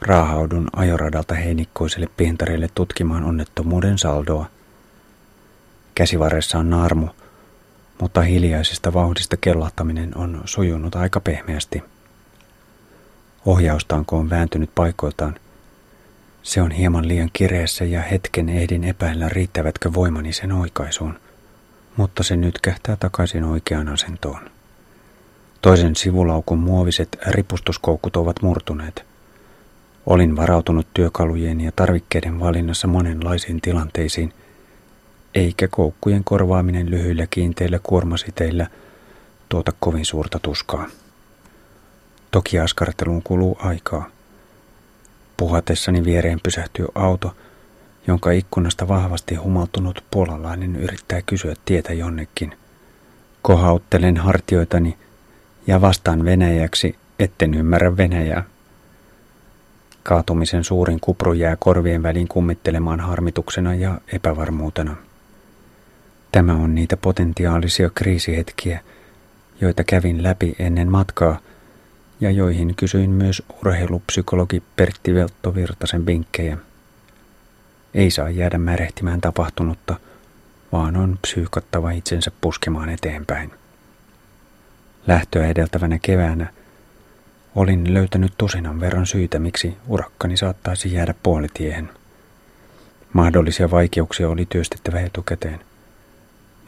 Raahaudun 0.00 0.68
ajoradalta 0.76 1.34
heinikkoiselle 1.34 2.06
pientareille 2.16 2.68
tutkimaan 2.74 3.24
onnettomuuden 3.24 3.98
saldoa. 3.98 4.46
Käsivarressa 5.94 6.58
on 6.58 6.70
naarmu, 6.70 7.08
mutta 8.00 8.20
hiljaisesta 8.20 8.92
vauhdista 8.92 9.36
kellahtaminen 9.36 10.16
on 10.16 10.42
sujunut 10.44 10.96
aika 10.96 11.20
pehmeästi. 11.20 11.82
Ohjaustanko 13.46 14.16
on 14.18 14.30
vääntynyt 14.30 14.70
paikoiltaan. 14.74 15.36
Se 16.42 16.62
on 16.62 16.70
hieman 16.70 17.08
liian 17.08 17.30
kireessä 17.32 17.84
ja 17.84 18.02
hetken 18.02 18.48
ehdin 18.48 18.84
epäillä 18.84 19.28
riittävätkö 19.28 19.92
voimani 19.94 20.32
sen 20.32 20.52
oikaisuun, 20.52 21.20
mutta 21.96 22.22
se 22.22 22.36
nyt 22.36 22.60
kähtää 22.60 22.96
takaisin 22.96 23.44
oikeaan 23.44 23.88
asentoon. 23.88 24.50
Toisen 25.62 25.96
sivulaukun 25.96 26.58
muoviset 26.58 27.18
ripustuskoukut 27.26 28.16
ovat 28.16 28.42
murtuneet. 28.42 29.04
Olin 30.06 30.36
varautunut 30.36 30.86
työkalujen 30.94 31.60
ja 31.60 31.72
tarvikkeiden 31.76 32.40
valinnassa 32.40 32.88
monenlaisiin 32.88 33.60
tilanteisiin, 33.60 34.32
eikä 35.38 35.68
koukkujen 35.68 36.24
korvaaminen 36.24 36.90
lyhyillä 36.90 37.26
kiinteillä 37.30 37.78
kuormasiteillä 37.82 38.66
tuota 39.48 39.72
kovin 39.80 40.04
suurta 40.04 40.38
tuskaa. 40.42 40.86
Toki 42.30 42.58
askarteluun 42.58 43.22
kuluu 43.22 43.58
aikaa. 43.60 44.10
Puhatessani 45.36 46.04
viereen 46.04 46.40
pysähtyy 46.42 46.86
auto, 46.94 47.36
jonka 48.06 48.30
ikkunasta 48.30 48.88
vahvasti 48.88 49.34
humaltunut 49.34 50.04
puolalainen 50.10 50.76
yrittää 50.76 51.22
kysyä 51.22 51.54
tietä 51.64 51.92
jonnekin. 51.92 52.54
Kohauttelen 53.42 54.16
hartioitani 54.16 54.96
ja 55.66 55.80
vastaan 55.80 56.24
venäjäksi, 56.24 56.96
etten 57.18 57.54
ymmärrä 57.54 57.96
venäjää. 57.96 58.44
Kaatumisen 60.02 60.64
suurin 60.64 61.00
kupru 61.00 61.32
jää 61.32 61.56
korvien 61.56 62.02
väliin 62.02 62.28
kummittelemaan 62.28 63.00
harmituksena 63.00 63.74
ja 63.74 64.00
epävarmuutena. 64.12 65.07
Tämä 66.32 66.52
on 66.52 66.74
niitä 66.74 66.96
potentiaalisia 66.96 67.90
kriisihetkiä, 67.90 68.80
joita 69.60 69.84
kävin 69.84 70.22
läpi 70.22 70.56
ennen 70.58 70.90
matkaa 70.90 71.38
ja 72.20 72.30
joihin 72.30 72.74
kysyin 72.74 73.10
myös 73.10 73.42
urheilupsykologi 73.60 74.62
Pertti 74.76 75.14
Veltto 75.14 75.54
Virtasen 75.54 76.06
vinkkejä. 76.06 76.58
Ei 77.94 78.10
saa 78.10 78.30
jäädä 78.30 78.58
märehtimään 78.58 79.20
tapahtunutta, 79.20 79.96
vaan 80.72 80.96
on 80.96 81.18
psyykattava 81.22 81.90
itsensä 81.90 82.30
puskemaan 82.40 82.88
eteenpäin. 82.88 83.50
Lähtöä 85.06 85.46
edeltävänä 85.46 85.98
keväänä 86.02 86.46
Olin 87.58 87.94
löytänyt 87.94 88.32
tusinan 88.38 88.80
verran 88.80 89.06
syitä, 89.06 89.38
miksi 89.38 89.76
urakkani 89.86 90.36
saattaisi 90.36 90.92
jäädä 90.92 91.14
puolitiehen. 91.22 91.90
Mahdollisia 93.12 93.70
vaikeuksia 93.70 94.28
oli 94.28 94.46
työstettävä 94.46 95.00
etukäteen. 95.00 95.60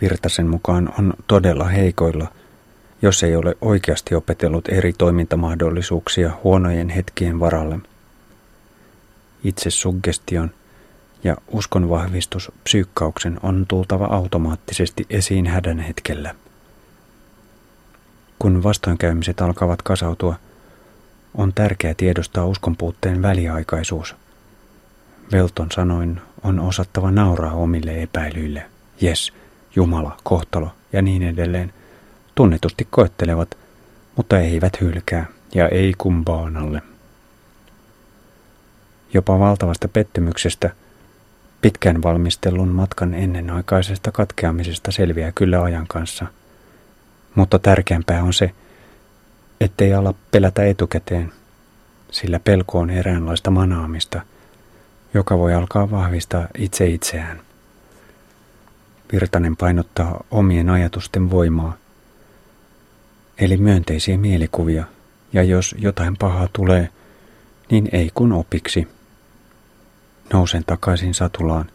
Virtasen 0.02 0.46
mukaan 0.46 0.92
on 0.98 1.14
todella 1.26 1.64
heikoilla, 1.64 2.28
jos 3.02 3.22
ei 3.22 3.36
ole 3.36 3.56
oikeasti 3.60 4.14
opetellut 4.14 4.68
eri 4.68 4.92
toimintamahdollisuuksia 4.92 6.32
huonojen 6.44 6.88
hetkien 6.88 7.40
varalle. 7.40 7.78
Itse 9.44 9.70
suggestion 9.70 10.50
ja 11.24 11.36
uskonvahvistus 11.48 12.52
psyykkauksen 12.64 13.40
on 13.42 13.64
tultava 13.68 14.06
automaattisesti 14.06 15.06
esiin 15.10 15.46
hädän 15.46 15.78
hetkellä. 15.78 16.34
Kun 18.38 18.62
vastoinkäymiset 18.62 19.40
alkavat 19.40 19.82
kasautua– 19.82 20.34
on 21.34 21.52
tärkeää 21.54 21.94
tiedostaa 21.94 22.46
uskonpuutteen 22.46 23.22
väliaikaisuus. 23.22 24.16
Velton 25.32 25.68
sanoin 25.72 26.20
on 26.42 26.60
osattava 26.60 27.10
nauraa 27.10 27.52
omille 27.52 28.02
epäilyille. 28.02 28.66
Jes, 29.00 29.32
Jumala, 29.76 30.16
kohtalo 30.24 30.72
ja 30.92 31.02
niin 31.02 31.22
edelleen. 31.22 31.72
Tunnetusti 32.35 32.88
koettelevat, 32.90 33.59
mutta 34.16 34.38
eivät 34.38 34.80
hylkää 34.80 35.26
ja 35.54 35.68
ei 35.68 35.94
kumpaan 35.98 36.56
alle. 36.56 36.83
Jopa 39.14 39.38
valtavasta 39.38 39.88
pettymyksestä, 39.88 40.70
pitkän 41.61 42.02
valmistellun 42.02 42.68
matkan 42.68 43.14
ennenaikaisesta 43.14 44.12
katkeamisesta 44.12 44.92
selviää 44.92 45.33
kyllä 45.35 45.62
ajan 45.62 45.87
kanssa. 45.88 46.26
Mutta 47.35 47.59
tärkeämpää 47.59 48.22
on 48.22 48.33
se, 48.33 48.50
ettei 49.61 49.94
ala 49.94 50.14
pelätä 50.30 50.64
etukäteen, 50.64 51.33
sillä 52.11 52.40
pelko 52.40 52.78
on 52.78 52.90
eräänlaista 52.90 53.50
manaamista, 53.50 54.20
joka 55.14 55.38
voi 55.38 55.54
alkaa 55.54 55.90
vahvistaa 55.90 56.48
itse 56.59 56.87
itseään. 56.87 57.40
Virtanen 59.12 59.56
painottaa 59.56 60.24
omien 60.30 60.70
ajatusten 60.70 61.30
voimaa, 61.30 61.76
eli 63.38 63.56
myönteisiä 63.56 64.18
mielikuvia, 64.18 64.84
ja 65.32 65.42
jos 65.42 65.74
jotain 65.78 66.16
pahaa 66.16 66.48
tulee, 66.52 66.88
niin 67.70 67.88
ei 67.92 68.10
kun 68.14 68.32
opiksi. 68.32 68.88
Nousen 70.32 70.64
takaisin 70.64 71.14
satulaan 71.14 71.70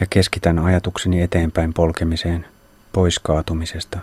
ja 0.00 0.06
keskitän 0.10 0.58
ajatukseni 0.58 1.22
eteenpäin 1.22 1.74
polkemiseen, 1.74 2.46
pois 2.92 3.18
kaatumisesta. 3.18 3.98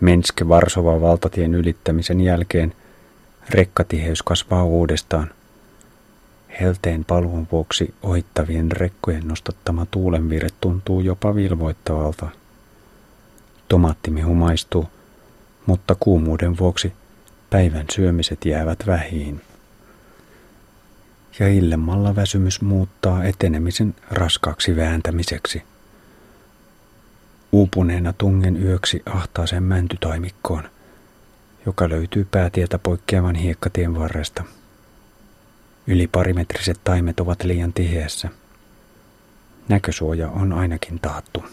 Menske 0.00 0.48
Varsova 0.48 1.00
valtatien 1.00 1.54
ylittämisen 1.54 2.20
jälkeen 2.20 2.74
rekkatiheys 3.50 4.22
kasvaa 4.22 4.64
uudestaan. 4.64 5.30
Helteen 6.60 7.04
paluun 7.04 7.46
vuoksi 7.52 7.94
ohittavien 8.02 8.72
rekkojen 8.72 9.28
nostattama 9.28 9.86
tuulenvire 9.90 10.48
tuntuu 10.60 11.00
jopa 11.00 11.34
vilvoittavalta. 11.34 12.28
Tomaattimi 13.68 14.20
humaistuu, 14.20 14.88
mutta 15.66 15.96
kuumuuden 16.00 16.58
vuoksi 16.58 16.92
päivän 17.50 17.86
syömiset 17.92 18.44
jäävät 18.44 18.86
vähiin. 18.86 19.40
Ja 21.38 21.48
illemmalla 21.48 22.16
väsymys 22.16 22.60
muuttaa 22.60 23.24
etenemisen 23.24 23.94
raskaaksi 24.10 24.76
vääntämiseksi– 24.76 25.62
Uupuneena 27.52 28.12
tungen 28.12 28.62
yöksi 28.62 29.02
ahtaaseen 29.06 29.62
mäntytaimikkoon, 29.62 30.64
joka 31.66 31.88
löytyy 31.88 32.24
päätietä 32.30 32.78
poikkeavan 32.78 33.34
hiekkatien 33.34 33.98
varresta. 33.98 34.44
Yli 35.86 36.06
parimetriset 36.06 36.80
taimet 36.84 37.20
ovat 37.20 37.44
liian 37.44 37.72
tiheässä. 37.72 38.28
Näkösuoja 39.68 40.28
on 40.28 40.52
ainakin 40.52 41.00
taattu. 41.00 41.44